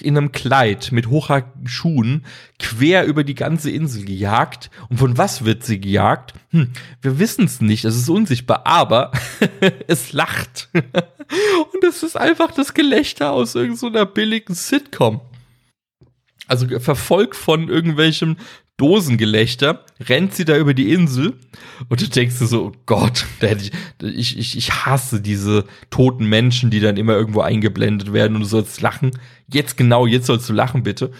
in 0.01 0.17
einem 0.17 0.31
Kleid 0.31 0.93
mit 0.93 1.07
hochhackigen 1.07 1.67
Schuhen 1.67 2.25
quer 2.57 3.05
über 3.05 3.25
die 3.25 3.35
ganze 3.35 3.69
Insel 3.69 4.05
gejagt. 4.05 4.69
Und 4.89 4.97
von 4.97 5.17
was 5.17 5.43
wird 5.43 5.65
sie 5.65 5.81
gejagt? 5.81 6.33
Hm, 6.51 6.71
wir 7.01 7.19
wissen 7.19 7.45
es 7.45 7.59
nicht, 7.59 7.83
es 7.83 7.97
ist 7.97 8.09
unsichtbar, 8.09 8.65
aber 8.65 9.11
es 9.87 10.13
lacht. 10.13 10.69
Und 10.73 11.83
es 11.83 12.01
ist 12.01 12.15
einfach 12.15 12.51
das 12.51 12.73
Gelächter 12.73 13.33
aus 13.33 13.55
irgendeiner 13.55 14.05
billigen 14.05 14.55
Sitcom. 14.55 15.19
Also 16.47 16.79
verfolgt 16.79 17.35
von 17.35 17.67
irgendwelchem 17.67 18.37
Dosengelächter, 18.77 19.83
rennt 19.99 20.35
sie 20.35 20.45
da 20.45 20.55
über 20.55 20.75
die 20.75 20.93
Insel 20.93 21.33
und 21.89 21.99
du 21.99 22.07
denkst 22.07 22.37
dir 22.37 22.45
so, 22.45 22.65
oh 22.67 22.71
Gott, 22.85 23.25
ich, 24.01 24.37
ich, 24.37 24.55
ich 24.57 24.85
hasse 24.85 25.19
diese 25.19 25.65
toten 25.89 26.29
Menschen, 26.29 26.69
die 26.69 26.79
dann 26.79 26.95
immer 26.95 27.13
irgendwo 27.13 27.41
eingeblendet 27.41 28.13
werden 28.13 28.35
und 28.35 28.41
du 28.41 28.47
sollst 28.47 28.79
lachen. 28.81 29.11
Jetzt 29.51 29.77
genau, 29.77 30.05
jetzt 30.05 30.27
sollst 30.27 30.47
du 30.47 30.53
lachen, 30.53 30.83
bitte. 30.83 31.11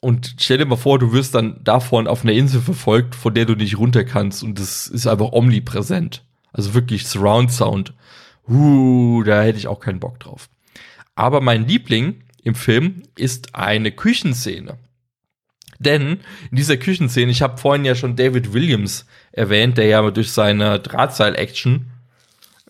Und 0.00 0.36
stell 0.38 0.58
dir 0.58 0.66
mal 0.66 0.76
vor, 0.76 0.98
du 0.98 1.12
wirst 1.12 1.34
dann 1.34 1.62
davon 1.64 2.06
auf 2.06 2.24
einer 2.24 2.32
Insel 2.32 2.60
verfolgt, 2.60 3.14
von 3.14 3.34
der 3.34 3.44
du 3.44 3.54
nicht 3.54 3.78
runter 3.78 4.04
kannst 4.04 4.42
und 4.42 4.58
das 4.58 4.86
ist 4.86 5.06
einfach 5.06 5.32
omnipräsent. 5.32 6.24
Also 6.52 6.72
wirklich 6.72 7.06
Surround 7.06 7.52
Sound. 7.52 7.92
Uh, 8.48 9.22
da 9.22 9.42
hätte 9.42 9.58
ich 9.58 9.66
auch 9.66 9.80
keinen 9.80 10.00
Bock 10.00 10.20
drauf. 10.20 10.48
Aber 11.14 11.40
mein 11.40 11.66
Liebling 11.66 12.22
im 12.42 12.54
Film 12.54 13.02
ist 13.16 13.54
eine 13.54 13.92
Küchenszene. 13.92 14.78
Denn 15.78 16.18
in 16.50 16.56
dieser 16.56 16.76
Küchenszene, 16.76 17.30
ich 17.30 17.42
habe 17.42 17.58
vorhin 17.58 17.84
ja 17.84 17.94
schon 17.94 18.16
David 18.16 18.52
Williams 18.52 19.06
erwähnt, 19.32 19.78
der 19.78 19.86
ja 19.86 20.10
durch 20.10 20.32
seine 20.32 20.78
Drahtseil-Action 20.80 21.90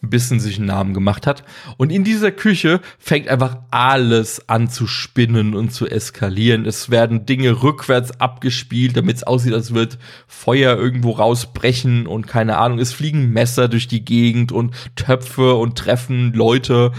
ein 0.04 0.10
bisschen 0.10 0.38
sich 0.38 0.58
einen 0.58 0.66
Namen 0.66 0.94
gemacht 0.94 1.26
hat. 1.26 1.44
Und 1.76 1.90
in 1.90 2.04
dieser 2.04 2.30
Küche 2.30 2.80
fängt 2.98 3.28
einfach 3.28 3.58
alles 3.70 4.48
an 4.48 4.68
zu 4.68 4.86
spinnen 4.86 5.54
und 5.54 5.72
zu 5.72 5.86
eskalieren. 5.86 6.66
Es 6.66 6.90
werden 6.90 7.26
Dinge 7.26 7.62
rückwärts 7.62 8.20
abgespielt, 8.20 8.96
damit 8.96 9.16
es 9.16 9.24
aussieht, 9.24 9.54
als 9.54 9.74
wird 9.74 9.98
Feuer 10.26 10.76
irgendwo 10.76 11.12
rausbrechen 11.12 12.06
und 12.06 12.26
keine 12.26 12.58
Ahnung. 12.58 12.78
Es 12.78 12.92
fliegen 12.92 13.32
Messer 13.32 13.68
durch 13.68 13.88
die 13.88 14.04
Gegend 14.04 14.52
und 14.52 14.74
Töpfe 14.94 15.54
und 15.54 15.76
treffen 15.78 16.32
Leute 16.34 16.92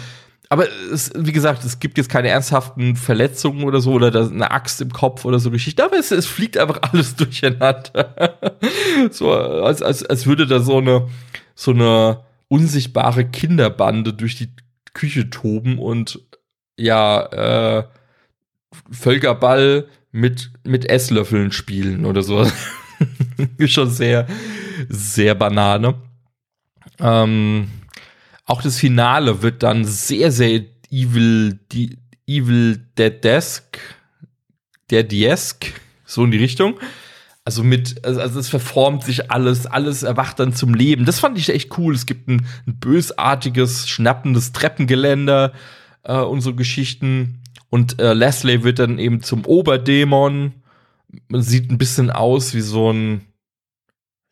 aber 0.56 0.70
es, 0.90 1.12
wie 1.18 1.34
gesagt, 1.34 1.66
es 1.66 1.80
gibt 1.80 1.98
jetzt 1.98 2.10
keine 2.10 2.30
ernsthaften 2.30 2.96
Verletzungen 2.96 3.66
oder 3.66 3.82
so 3.82 3.92
oder 3.92 4.08
eine 4.08 4.52
Axt 4.52 4.80
im 4.80 4.90
Kopf 4.90 5.26
oder 5.26 5.38
so 5.38 5.52
Geschichte, 5.52 5.84
aber 5.84 5.98
es, 5.98 6.12
es 6.12 6.28
fliegt 6.28 6.58
einfach 6.58 6.80
alles 6.94 7.18
durcheinander. 7.18 8.38
so, 9.12 9.34
als, 9.34 9.82
als, 9.82 10.06
als 10.06 10.26
würde 10.26 10.48
da 10.48 10.62
so 10.62 10.78
eine, 10.78 11.10
so 11.56 11.72
eine 11.72 12.22
unsichtbare 12.48 13.26
Kinderbande 13.26 14.14
durch 14.14 14.38
die 14.38 14.48
Küche 14.94 15.30
toben 15.30 15.78
und 15.78 16.22
ja, 16.78 17.80
äh, 17.80 17.84
Völkerball 18.90 19.90
mit, 20.14 20.52
mit 20.64 20.90
Esslöffeln 20.90 21.52
spielen 21.52 22.06
oder 22.06 22.22
so. 22.22 22.50
Schon 23.66 23.90
sehr, 23.90 24.26
sehr 24.88 25.36
Banane. 25.36 25.96
Ähm, 26.98 27.68
auch 28.46 28.62
das 28.62 28.78
Finale 28.78 29.42
wird 29.42 29.64
dann 29.64 29.86
sehr, 29.86 30.32
sehr 30.32 30.64
evil, 30.92 31.60
die, 31.72 31.98
evil 32.28 32.78
dead 32.98 33.24
desk, 33.24 33.80
der 34.90 35.04
Desk, 35.04 35.66
so 36.06 36.24
in 36.24 36.32
die 36.32 36.38
Richtung. 36.38 36.80
Also 37.44 37.64
mit, 37.64 38.04
also, 38.06 38.22
also 38.22 38.40
es 38.40 38.50
verformt 38.50 39.04
sich 39.04 39.32
alles, 39.32 39.68
alles 39.68 40.04
erwacht 40.04 40.40
dann 40.40 40.54
zum 40.54 40.74
Leben. 40.74 41.06
Das 41.06 41.20
fand 41.20 41.38
ich 41.38 41.50
echt 41.50 41.78
cool. 41.78 41.94
Es 41.94 42.06
gibt 42.06 42.28
ein, 42.28 42.46
ein 42.66 42.80
bösartiges, 42.80 43.88
schnappendes 43.88 44.52
Treppengeländer 44.52 45.54
äh, 46.04 46.40
so 46.40 46.56
Geschichten. 46.56 47.42
Und 47.70 48.00
äh, 48.00 48.14
Leslie 48.14 48.64
wird 48.64 48.80
dann 48.80 49.00
eben 49.00 49.22
zum 49.22 49.46
Oberdämon. 49.46 50.54
Man 51.28 51.42
sieht 51.42 51.70
ein 51.72 51.78
bisschen 51.78 52.10
aus 52.10 52.54
wie 52.54 52.62
so 52.62 52.92
ein, 52.92 53.22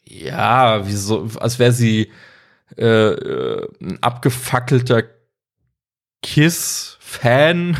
ja, 0.04 0.88
wie 0.88 0.93
so, 0.93 1.28
als 1.39 1.60
wäre 1.60 1.71
sie 1.71 2.10
äh, 2.77 2.86
äh, 2.86 3.67
ein 3.81 4.01
abgefackelter 4.01 5.03
Kiss-Fan. 6.21 7.77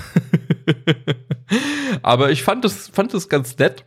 Aber 2.02 2.32
ich 2.32 2.44
fand 2.44 2.66
das, 2.66 2.90
fand 2.90 3.30
ganz 3.30 3.58
nett, 3.58 3.86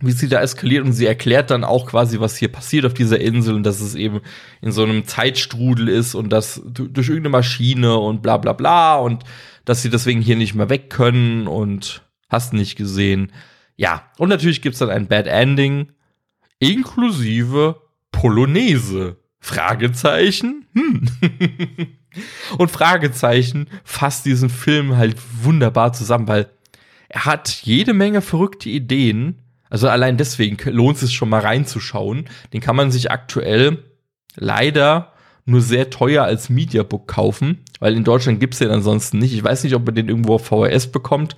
wie 0.00 0.12
sie 0.12 0.28
da 0.28 0.40
eskaliert 0.40 0.84
und 0.84 0.92
sie 0.92 1.06
erklärt 1.06 1.50
dann 1.50 1.64
auch 1.64 1.86
quasi, 1.86 2.20
was 2.20 2.36
hier 2.36 2.48
passiert 2.48 2.84
auf 2.84 2.94
dieser 2.94 3.20
Insel 3.20 3.54
und 3.54 3.62
dass 3.62 3.80
es 3.80 3.94
eben 3.94 4.20
in 4.60 4.72
so 4.72 4.82
einem 4.82 5.06
Zeitstrudel 5.06 5.88
ist 5.88 6.14
und 6.14 6.30
das 6.30 6.60
durch 6.64 7.08
irgendeine 7.08 7.30
Maschine 7.30 7.96
und 7.96 8.22
bla 8.22 8.36
bla 8.36 8.52
bla 8.52 8.96
und 8.96 9.24
dass 9.64 9.82
sie 9.82 9.90
deswegen 9.90 10.20
hier 10.20 10.36
nicht 10.36 10.54
mehr 10.54 10.68
weg 10.68 10.90
können 10.90 11.46
und 11.46 12.02
hast 12.28 12.52
nicht 12.52 12.76
gesehen. 12.76 13.32
Ja, 13.76 14.10
und 14.18 14.28
natürlich 14.28 14.62
gibt's 14.62 14.78
dann 14.78 14.90
ein 14.90 15.08
Bad 15.08 15.26
Ending 15.26 15.92
inklusive 16.58 17.80
Polonaise. 18.12 19.16
Fragezeichen? 19.40 20.66
Hm. 20.74 21.08
Und 22.58 22.70
Fragezeichen 22.70 23.68
fasst 23.84 24.24
diesen 24.24 24.48
Film 24.48 24.96
halt 24.96 25.16
wunderbar 25.42 25.92
zusammen, 25.92 26.28
weil 26.28 26.50
er 27.08 27.24
hat 27.26 27.62
jede 27.62 27.92
Menge 27.92 28.22
verrückte 28.22 28.68
Ideen. 28.68 29.42
Also 29.68 29.88
allein 29.88 30.16
deswegen 30.16 30.56
lohnt 30.70 31.00
es 31.02 31.12
schon 31.12 31.28
mal 31.28 31.40
reinzuschauen. 31.40 32.28
Den 32.52 32.60
kann 32.60 32.76
man 32.76 32.90
sich 32.90 33.10
aktuell 33.10 33.84
leider 34.34 35.12
nur 35.44 35.60
sehr 35.60 35.90
teuer 35.90 36.24
als 36.24 36.50
Mediabook 36.50 37.06
kaufen, 37.06 37.64
weil 37.78 37.94
in 37.94 38.04
Deutschland 38.04 38.40
gibt's 38.40 38.58
den 38.58 38.70
ansonsten 38.70 39.18
nicht. 39.18 39.32
Ich 39.32 39.44
weiß 39.44 39.62
nicht, 39.64 39.74
ob 39.74 39.86
man 39.86 39.94
den 39.94 40.08
irgendwo 40.08 40.34
auf 40.34 40.46
VHS 40.46 40.88
bekommt. 40.88 41.36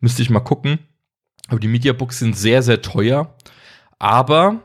Müsste 0.00 0.22
ich 0.22 0.30
mal 0.30 0.40
gucken. 0.40 0.78
Aber 1.48 1.60
die 1.60 1.68
Mediabooks 1.68 2.18
sind 2.18 2.36
sehr, 2.36 2.62
sehr 2.62 2.80
teuer. 2.80 3.34
Aber 3.98 4.62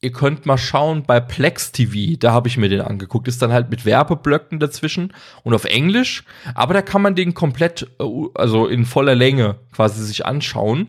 ihr 0.00 0.12
könnt 0.12 0.46
mal 0.46 0.58
schauen 0.58 1.02
bei 1.02 1.20
Plex 1.20 1.72
TV, 1.72 2.16
da 2.18 2.32
habe 2.32 2.48
ich 2.48 2.56
mir 2.56 2.68
den 2.68 2.80
angeguckt, 2.80 3.28
ist 3.28 3.42
dann 3.42 3.52
halt 3.52 3.70
mit 3.70 3.84
Werbeblöcken 3.84 4.58
dazwischen 4.58 5.12
und 5.42 5.54
auf 5.54 5.64
Englisch, 5.64 6.24
aber 6.54 6.74
da 6.74 6.82
kann 6.82 7.02
man 7.02 7.14
den 7.14 7.34
komplett, 7.34 7.90
äh, 8.00 8.04
also 8.34 8.66
in 8.66 8.86
voller 8.86 9.14
Länge 9.14 9.56
quasi 9.72 10.02
sich 10.04 10.24
anschauen. 10.24 10.88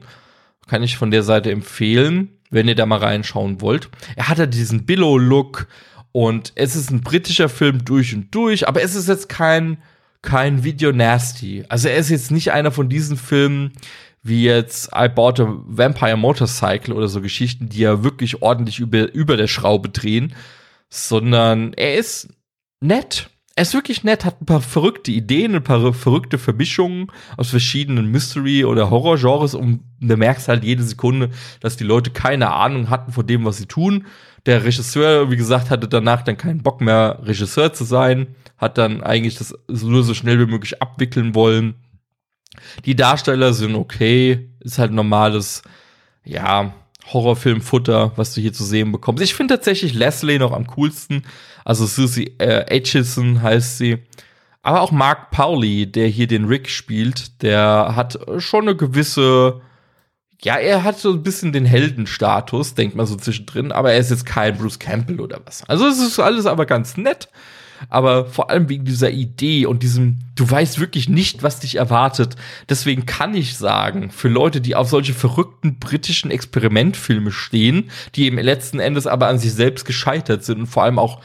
Kann 0.68 0.84
ich 0.84 0.98
von 0.98 1.12
der 1.12 1.24
Seite 1.24 1.52
empfehlen, 1.52 2.30
wenn 2.50 2.68
ihr 2.68 2.76
da 2.76 2.86
mal 2.86 3.00
reinschauen 3.00 3.60
wollt. 3.60 3.90
Er 4.16 4.30
hat 4.30 4.38
ja 4.38 4.46
diesen 4.46 4.86
Billow-Look 4.86 5.68
und 6.14 6.54
es 6.56 6.76
ist 6.76 6.92
ein 6.92 7.02
britischer 7.02 7.50
Film 7.50 7.84
durch 7.84 8.14
und 8.14 8.34
durch, 8.34 8.68
aber 8.68 8.82
es 8.82 8.96
ist 8.96 9.10
jetzt 9.10 9.28
kein, 9.28 9.80
kein 10.22 10.64
Video 10.64 10.94
Nasty. 10.94 11.66
Also 11.68 11.90
er 11.90 11.98
ist 11.98 12.10
jetzt 12.10 12.32
nicht 12.32 12.52
einer 12.52 12.72
von 12.72 12.88
diesen 12.88 13.18
Filmen, 13.18 13.74
wie 14.24 14.44
jetzt 14.44 14.92
I 14.96 15.08
Bought 15.08 15.40
a 15.40 15.48
Vampire 15.66 16.18
Motorcycle 16.18 16.94
oder 16.94 17.08
so 17.08 17.22
Geschichten, 17.22 17.70
die 17.70 17.80
ja 17.80 18.04
wirklich 18.04 18.42
ordentlich 18.42 18.80
über, 18.80 19.12
über 19.14 19.38
der 19.38 19.48
Schraube 19.48 19.90
drehen, 19.90 20.36
sondern 20.90 21.74
er 21.74 21.96
ist 21.96 22.30
nett. 22.82 23.30
Er 23.56 23.64
ist 23.64 23.74
wirklich 23.74 24.04
nett, 24.04 24.24
hat 24.24 24.42
ein 24.42 24.46
paar 24.46 24.62
verrückte 24.62 25.12
Ideen, 25.12 25.56
ein 25.56 25.64
paar 25.64 25.94
verrückte 25.94 26.38
Vermischungen 26.38 27.12
aus 27.36 27.50
verschiedenen 27.50 28.10
Mystery- 28.10 28.64
oder 28.64 28.90
Horror-Genres 28.90 29.56
und 29.56 29.82
du 30.00 30.18
merkst 30.18 30.48
halt 30.48 30.64
jede 30.64 30.84
Sekunde, 30.84 31.32
dass 31.60 31.76
die 31.76 31.84
Leute 31.84 32.12
keine 32.12 32.52
Ahnung 32.52 32.90
hatten 32.90 33.12
von 33.12 33.28
dem, 33.28 33.44
was 33.44 33.58
sie 33.58 33.66
tun. 33.66 34.06
Der 34.46 34.64
Regisseur, 34.64 35.30
wie 35.30 35.36
gesagt, 35.36 35.70
hatte 35.70 35.88
danach 35.88 36.22
dann 36.22 36.38
keinen 36.38 36.64
Bock 36.64 36.80
mehr, 36.80 37.20
Regisseur 37.24 37.74
zu 37.74 37.84
sein, 37.84 38.36
hat 38.58 38.78
dann 38.78 39.04
eigentlich 39.04 39.36
das 39.36 39.54
nur 39.68 40.04
so 40.04 40.14
schnell 40.14 40.40
wie 40.40 40.50
möglich 40.50 40.82
abwickeln 40.82 41.36
wollen 41.36 41.76
die 42.86 42.96
Darsteller 42.96 43.54
sind 43.54 43.76
okay, 43.76 44.50
ist 44.60 44.78
halt 44.78 44.92
normales, 44.92 45.62
ja, 46.24 46.74
Horrorfilmfutter, 47.08 48.14
was 48.16 48.34
du 48.34 48.42
hier 48.42 48.54
zu 48.54 48.64
sehen 48.64 48.92
bekommst. 48.92 49.24
Ich 49.24 49.34
finde 49.34 49.56
tatsächlich 49.56 49.94
Leslie 49.94 50.40
noch 50.40 50.52
am 50.52 50.68
coolsten. 50.68 51.24
Also 51.66 51.86
Susie 51.86 52.36
äh, 52.38 52.66
Aitchison 52.70 53.42
heißt 53.42 53.78
sie. 53.78 54.00
Aber 54.62 54.82
auch 54.82 54.92
Mark 54.92 55.32
Pauli, 55.32 55.92
der 55.92 56.08
hier 56.08 56.28
den 56.28 56.46
Rick 56.46 56.70
spielt, 56.70 57.42
der 57.42 57.94
hat 57.96 58.20
schon 58.38 58.68
eine 58.68 58.76
gewisse, 58.76 59.62
ja, 60.44 60.58
er 60.58 60.84
hat 60.84 61.00
so 61.00 61.12
ein 61.12 61.24
bisschen 61.24 61.52
den 61.52 61.66
Heldenstatus, 61.66 62.76
denkt 62.76 62.96
man 62.96 63.08
so 63.08 63.16
zwischendrin, 63.16 63.72
aber 63.72 63.94
er 63.94 64.00
ist 64.00 64.12
jetzt 64.12 64.28
kein 64.28 64.56
Bruce 64.56 64.78
Campbell 64.78 65.20
oder 65.20 65.42
was. 65.46 65.68
Also 65.68 65.88
es 65.88 66.00
ist 66.00 66.20
alles 66.20 66.46
aber 66.46 66.68
ganz 66.68 66.96
nett 66.96 67.28
aber 67.90 68.26
vor 68.26 68.50
allem 68.50 68.70
wegen 68.70 68.86
dieser 68.86 69.12
Idee 69.12 69.66
und 69.66 69.84
diesem, 69.84 70.20
du 70.36 70.50
weißt 70.50 70.80
wirklich 70.80 71.10
nicht, 71.10 71.44
was 71.44 71.60
dich 71.60 71.76
erwartet. 71.76 72.36
Deswegen 72.70 73.06
kann 73.06 73.34
ich 73.34 73.58
sagen, 73.58 74.12
für 74.12 74.30
Leute, 74.30 74.62
die 74.62 74.76
auf 74.76 74.90
solche 74.90 75.14
verrückten 75.14 75.80
britischen 75.80 76.32
Experimentfilme 76.32 77.32
stehen, 77.32 77.90
die 78.16 78.28
im 78.28 78.38
letzten 78.38 78.80
Endes 78.80 79.08
aber 79.08 79.28
an 79.28 79.40
sich 79.40 79.54
selbst 79.54 79.86
gescheitert 79.86 80.44
sind 80.44 80.60
und 80.60 80.68
vor 80.68 80.84
allem 80.84 81.00
auch 81.00 81.22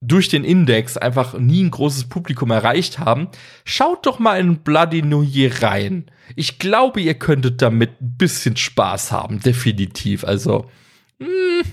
durch 0.00 0.28
den 0.28 0.44
Index 0.44 0.96
einfach 0.96 1.34
nie 1.38 1.62
ein 1.62 1.70
großes 1.70 2.08
Publikum 2.08 2.50
erreicht 2.50 2.98
haben, 2.98 3.28
schaut 3.64 4.06
doch 4.06 4.18
mal 4.18 4.40
in 4.40 4.58
Bloody 4.58 5.02
New 5.02 5.22
Year 5.22 5.62
rein. 5.62 6.10
Ich 6.36 6.58
glaube, 6.58 7.00
ihr 7.00 7.14
könntet 7.14 7.60
damit 7.60 8.00
ein 8.00 8.16
bisschen 8.16 8.56
Spaß 8.56 9.12
haben, 9.12 9.40
definitiv. 9.40 10.24
Also, 10.24 10.70
mh, 11.18 11.26
hm, 11.26 11.72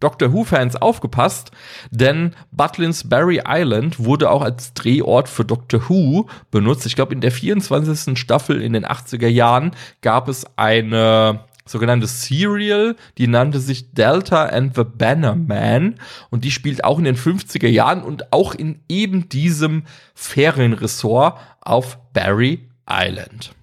Doctor 0.00 0.32
Who-Fans 0.32 0.76
aufgepasst, 0.76 1.50
denn 1.90 2.34
Butlins 2.50 3.08
Barry 3.08 3.40
Island 3.46 4.04
wurde 4.04 4.28
auch 4.30 4.42
als 4.42 4.74
Drehort 4.74 5.28
für 5.28 5.44
Doctor 5.46 5.88
Who 5.88 6.26
benutzt. 6.50 6.84
Ich 6.84 6.94
glaube, 6.94 7.14
in 7.14 7.22
der 7.22 7.32
24. 7.32 8.18
Staffel 8.18 8.60
in 8.60 8.74
den 8.74 8.84
80er 8.84 9.28
Jahren 9.28 9.70
gab 10.02 10.28
es 10.28 10.44
eine 10.56 11.44
sogenannte 11.66 12.06
Serial, 12.06 12.96
die 13.18 13.26
nannte 13.26 13.58
sich 13.58 13.92
Delta 13.92 14.44
and 14.46 14.74
the 14.74 14.84
Banner 14.84 15.34
Man. 15.34 15.96
Und 16.30 16.44
die 16.44 16.50
spielt 16.50 16.84
auch 16.84 16.98
in 16.98 17.04
den 17.04 17.16
50er 17.16 17.68
Jahren 17.68 18.02
und 18.02 18.32
auch 18.32 18.54
in 18.54 18.80
eben 18.88 19.28
diesem 19.28 19.84
Ferienresort 20.14 21.38
auf 21.60 21.98
Barry 22.12 22.68
Island. 22.88 23.54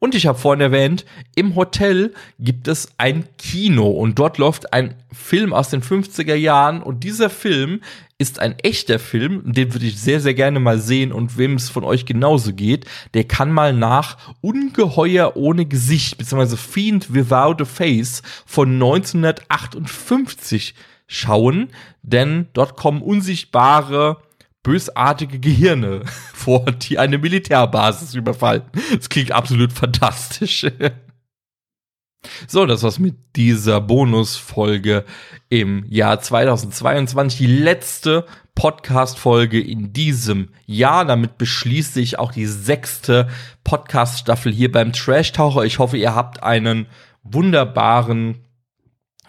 Und 0.00 0.14
ich 0.14 0.26
habe 0.26 0.38
vorhin 0.38 0.62
erwähnt, 0.62 1.04
im 1.36 1.54
Hotel 1.54 2.14
gibt 2.38 2.68
es 2.68 2.88
ein 2.96 3.24
Kino. 3.36 3.90
Und 3.90 4.18
dort 4.18 4.38
läuft 4.38 4.72
ein 4.72 4.94
Film 5.12 5.52
aus 5.52 5.68
den 5.68 5.82
50er 5.82 6.34
Jahren. 6.34 6.82
Und 6.82 7.04
dieser 7.04 7.28
Film 7.28 7.82
ist 8.20 8.38
ein 8.38 8.58
echter 8.58 8.98
Film, 8.98 9.40
den 9.44 9.72
würde 9.72 9.86
ich 9.86 9.98
sehr, 9.98 10.20
sehr 10.20 10.34
gerne 10.34 10.60
mal 10.60 10.78
sehen 10.78 11.10
und 11.10 11.38
wem 11.38 11.54
es 11.54 11.70
von 11.70 11.84
euch 11.84 12.04
genauso 12.04 12.52
geht, 12.52 12.84
der 13.14 13.24
kann 13.24 13.50
mal 13.50 13.72
nach 13.72 14.18
Ungeheuer 14.42 15.36
ohne 15.36 15.64
Gesicht, 15.64 16.18
beziehungsweise 16.18 16.58
Fiend 16.58 17.14
Without 17.14 17.62
a 17.62 17.64
Face 17.64 18.20
von 18.44 18.74
1958 18.74 20.74
schauen, 21.06 21.70
denn 22.02 22.48
dort 22.52 22.76
kommen 22.76 23.00
unsichtbare 23.00 24.18
bösartige 24.62 25.40
Gehirne 25.40 26.02
vor, 26.34 26.66
die 26.66 26.98
eine 26.98 27.16
Militärbasis 27.16 28.14
überfallen. 28.14 28.64
Das 28.94 29.08
klingt 29.08 29.32
absolut 29.32 29.72
fantastisch. 29.72 30.66
So, 32.46 32.66
das 32.66 32.82
war's 32.82 32.98
mit 32.98 33.16
dieser 33.36 33.80
Bonusfolge 33.80 35.04
im 35.48 35.84
Jahr 35.88 36.20
2022. 36.20 37.38
Die 37.38 37.46
letzte 37.46 38.26
Podcast-Folge 38.54 39.58
in 39.60 39.92
diesem 39.92 40.50
Jahr. 40.66 41.06
Damit 41.06 41.38
beschließe 41.38 42.00
ich 42.00 42.18
auch 42.18 42.32
die 42.32 42.46
sechste 42.46 43.28
Podcast-Staffel 43.64 44.52
hier 44.52 44.70
beim 44.70 44.92
Trash 44.92 45.32
Taucher. 45.32 45.64
Ich 45.64 45.78
hoffe, 45.78 45.96
ihr 45.96 46.14
habt 46.14 46.42
einen 46.42 46.86
wunderbaren, 47.22 48.44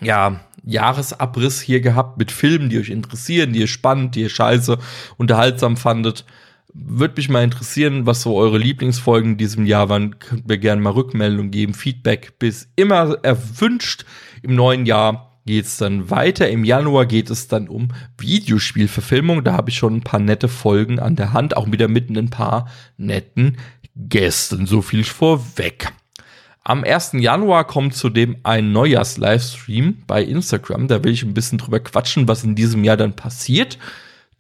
ja, 0.01 0.41
Jahresabriss 0.63 1.61
hier 1.61 1.81
gehabt 1.81 2.17
mit 2.17 2.31
Filmen, 2.31 2.69
die 2.69 2.77
euch 2.77 2.89
interessieren, 2.89 3.53
die 3.53 3.61
ihr 3.61 3.67
spannend, 3.67 4.15
die 4.15 4.21
ihr 4.21 4.29
scheiße, 4.29 4.77
unterhaltsam 5.17 5.77
fandet. 5.77 6.25
Würde 6.73 7.15
mich 7.17 7.29
mal 7.29 7.43
interessieren, 7.43 8.05
was 8.05 8.21
so 8.21 8.37
eure 8.37 8.57
Lieblingsfolgen 8.57 9.31
in 9.31 9.37
diesem 9.37 9.65
Jahr 9.65 9.89
waren. 9.89 10.19
Könnt 10.19 10.47
mir 10.47 10.57
gerne 10.57 10.81
mal 10.81 10.93
Rückmeldung 10.93 11.51
geben, 11.51 11.73
Feedback 11.73 12.39
bis 12.39 12.69
immer 12.75 13.17
erwünscht. 13.23 14.05
Im 14.41 14.55
neuen 14.55 14.85
Jahr 14.85 15.39
geht 15.45 15.65
es 15.65 15.77
dann 15.77 16.09
weiter. 16.09 16.49
Im 16.49 16.63
Januar 16.63 17.05
geht 17.05 17.29
es 17.29 17.47
dann 17.47 17.67
um 17.67 17.89
Videospielverfilmung. 18.17 19.43
Da 19.43 19.53
habe 19.53 19.69
ich 19.69 19.77
schon 19.77 19.95
ein 19.95 20.01
paar 20.01 20.19
nette 20.19 20.47
Folgen 20.47 20.99
an 20.99 21.15
der 21.15 21.33
Hand, 21.33 21.57
auch 21.57 21.71
wieder 21.71 21.87
mit 21.87 22.09
ein 22.09 22.29
paar 22.29 22.69
netten 22.97 23.57
Gästen. 23.95 24.65
So 24.65 24.81
viel 24.81 25.03
vorweg. 25.03 25.91
Am 26.63 26.83
1. 26.83 27.13
Januar 27.13 27.65
kommt 27.65 27.95
zudem 27.95 28.37
ein 28.43 28.71
Neujahrs-Livestream 28.71 30.03
bei 30.05 30.23
Instagram. 30.23 30.87
Da 30.87 31.03
will 31.03 31.11
ich 31.11 31.23
ein 31.23 31.33
bisschen 31.33 31.57
drüber 31.57 31.79
quatschen, 31.79 32.27
was 32.27 32.43
in 32.43 32.55
diesem 32.55 32.83
Jahr 32.83 32.97
dann 32.97 33.15
passiert. 33.15 33.79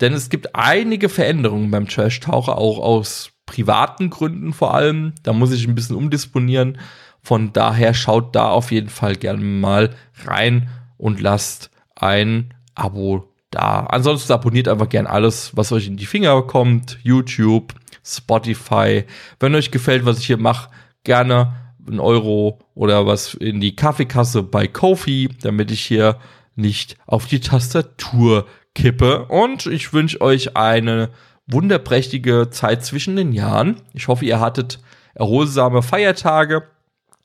Denn 0.01 0.13
es 0.13 0.29
gibt 0.29 0.55
einige 0.55 1.09
Veränderungen 1.09 1.71
beim 1.71 1.87
Trash-Taucher, 1.87 2.57
auch 2.57 2.79
aus 2.79 3.31
privaten 3.45 4.09
Gründen 4.09 4.51
vor 4.53 4.73
allem. 4.73 5.13
Da 5.23 5.33
muss 5.33 5.51
ich 5.51 5.67
ein 5.67 5.75
bisschen 5.75 5.95
umdisponieren. 5.95 6.79
Von 7.21 7.53
daher 7.53 7.93
schaut 7.93 8.35
da 8.35 8.49
auf 8.49 8.71
jeden 8.71 8.89
Fall 8.89 9.15
gerne 9.15 9.43
mal 9.43 9.91
rein 10.25 10.69
und 10.97 11.21
lasst 11.21 11.69
ein 11.95 12.53
Abo 12.73 13.31
da. 13.51 13.81
Ansonsten 13.81 14.33
abonniert 14.33 14.67
einfach 14.67 14.89
gern 14.89 15.05
alles, 15.05 15.55
was 15.55 15.71
euch 15.71 15.87
in 15.87 15.97
die 15.97 16.05
Finger 16.05 16.41
kommt. 16.43 16.97
YouTube, 17.03 17.73
Spotify. 18.03 19.03
Wenn 19.39 19.53
euch 19.53 19.69
gefällt, 19.69 20.05
was 20.05 20.19
ich 20.19 20.25
hier 20.25 20.37
mache, 20.37 20.71
gerne 21.03 21.55
einen 21.87 21.99
Euro 21.99 22.59
oder 22.73 23.05
was 23.05 23.33
in 23.35 23.59
die 23.59 23.75
Kaffeekasse 23.75 24.43
bei 24.43 24.67
Kofi, 24.67 25.29
damit 25.41 25.71
ich 25.71 25.81
hier 25.81 26.17
nicht 26.55 26.97
auf 27.05 27.27
die 27.27 27.39
Tastatur 27.39 28.45
kippe. 28.75 29.25
Und 29.25 29.65
ich 29.65 29.93
wünsche 29.93 30.21
euch 30.21 30.55
eine 30.55 31.09
wunderprächtige 31.47 32.49
Zeit 32.49 32.85
zwischen 32.85 33.15
den 33.15 33.33
Jahren. 33.33 33.77
Ich 33.93 34.07
hoffe, 34.07 34.25
ihr 34.25 34.39
hattet 34.39 34.79
erholsame 35.13 35.81
Feiertage 35.81 36.63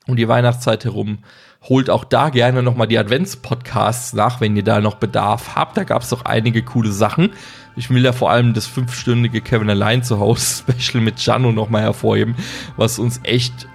und 0.07 0.17
die 0.17 0.27
Weihnachtszeit 0.27 0.85
herum. 0.85 1.19
Holt 1.63 1.89
auch 1.89 2.05
da 2.05 2.29
gerne 2.29 2.63
nochmal 2.63 2.87
die 2.87 2.97
Adventspodcasts 2.97 4.13
nach, 4.13 4.39
wenn 4.39 4.55
ihr 4.55 4.63
da 4.63 4.79
noch 4.79 4.95
Bedarf 4.95 5.55
habt. 5.55 5.75
Da 5.75 5.83
gab 5.83 6.03
es 6.03 6.09
doch 6.09 6.23
einige 6.23 6.61
coole 6.63 6.91
Sachen. 6.91 7.31
Ich 7.75 7.89
will 7.89 8.03
da 8.03 8.13
vor 8.13 8.31
allem 8.31 8.53
das 8.53 8.67
fünfstündige 8.67 9.41
Kevin 9.41 9.69
Allein 9.69 10.03
zu 10.03 10.19
Hause 10.19 10.63
Special 10.79 11.03
mit 11.03 11.19
Jano 11.19 11.51
nochmal 11.51 11.81
hervorheben, 11.81 12.35
was 12.75 12.99
uns 12.99 13.19
echt 13.23 13.67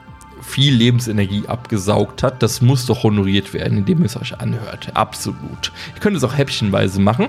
viel 0.42 0.74
Lebensenergie 0.74 1.44
abgesaugt 1.46 2.22
hat. 2.22 2.42
Das 2.42 2.60
muss 2.60 2.86
doch 2.86 3.04
honoriert 3.04 3.54
werden, 3.54 3.78
indem 3.78 4.02
es 4.02 4.16
euch 4.16 4.38
anhört. 4.40 4.90
Absolut. 4.94 5.72
Ihr 5.94 6.00
könnt 6.00 6.16
es 6.16 6.24
auch 6.24 6.36
häppchenweise 6.36 7.00
machen. 7.00 7.28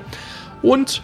Und 0.62 1.04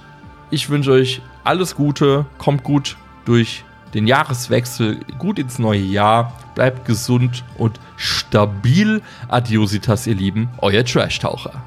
ich 0.51 0.69
wünsche 0.69 0.91
euch 0.91 1.21
alles 1.43 1.75
Gute, 1.75 2.25
kommt 2.37 2.63
gut 2.63 2.97
durch 3.25 3.63
den 3.93 4.07
Jahreswechsel, 4.07 4.99
gut 5.17 5.39
ins 5.39 5.59
neue 5.59 5.79
Jahr, 5.79 6.37
bleibt 6.55 6.85
gesund 6.85 7.43
und 7.57 7.79
stabil. 7.95 9.01
Adiositas, 9.27 10.07
ihr 10.07 10.15
Lieben, 10.15 10.49
euer 10.59 10.83
Trash-Taucher. 10.83 11.63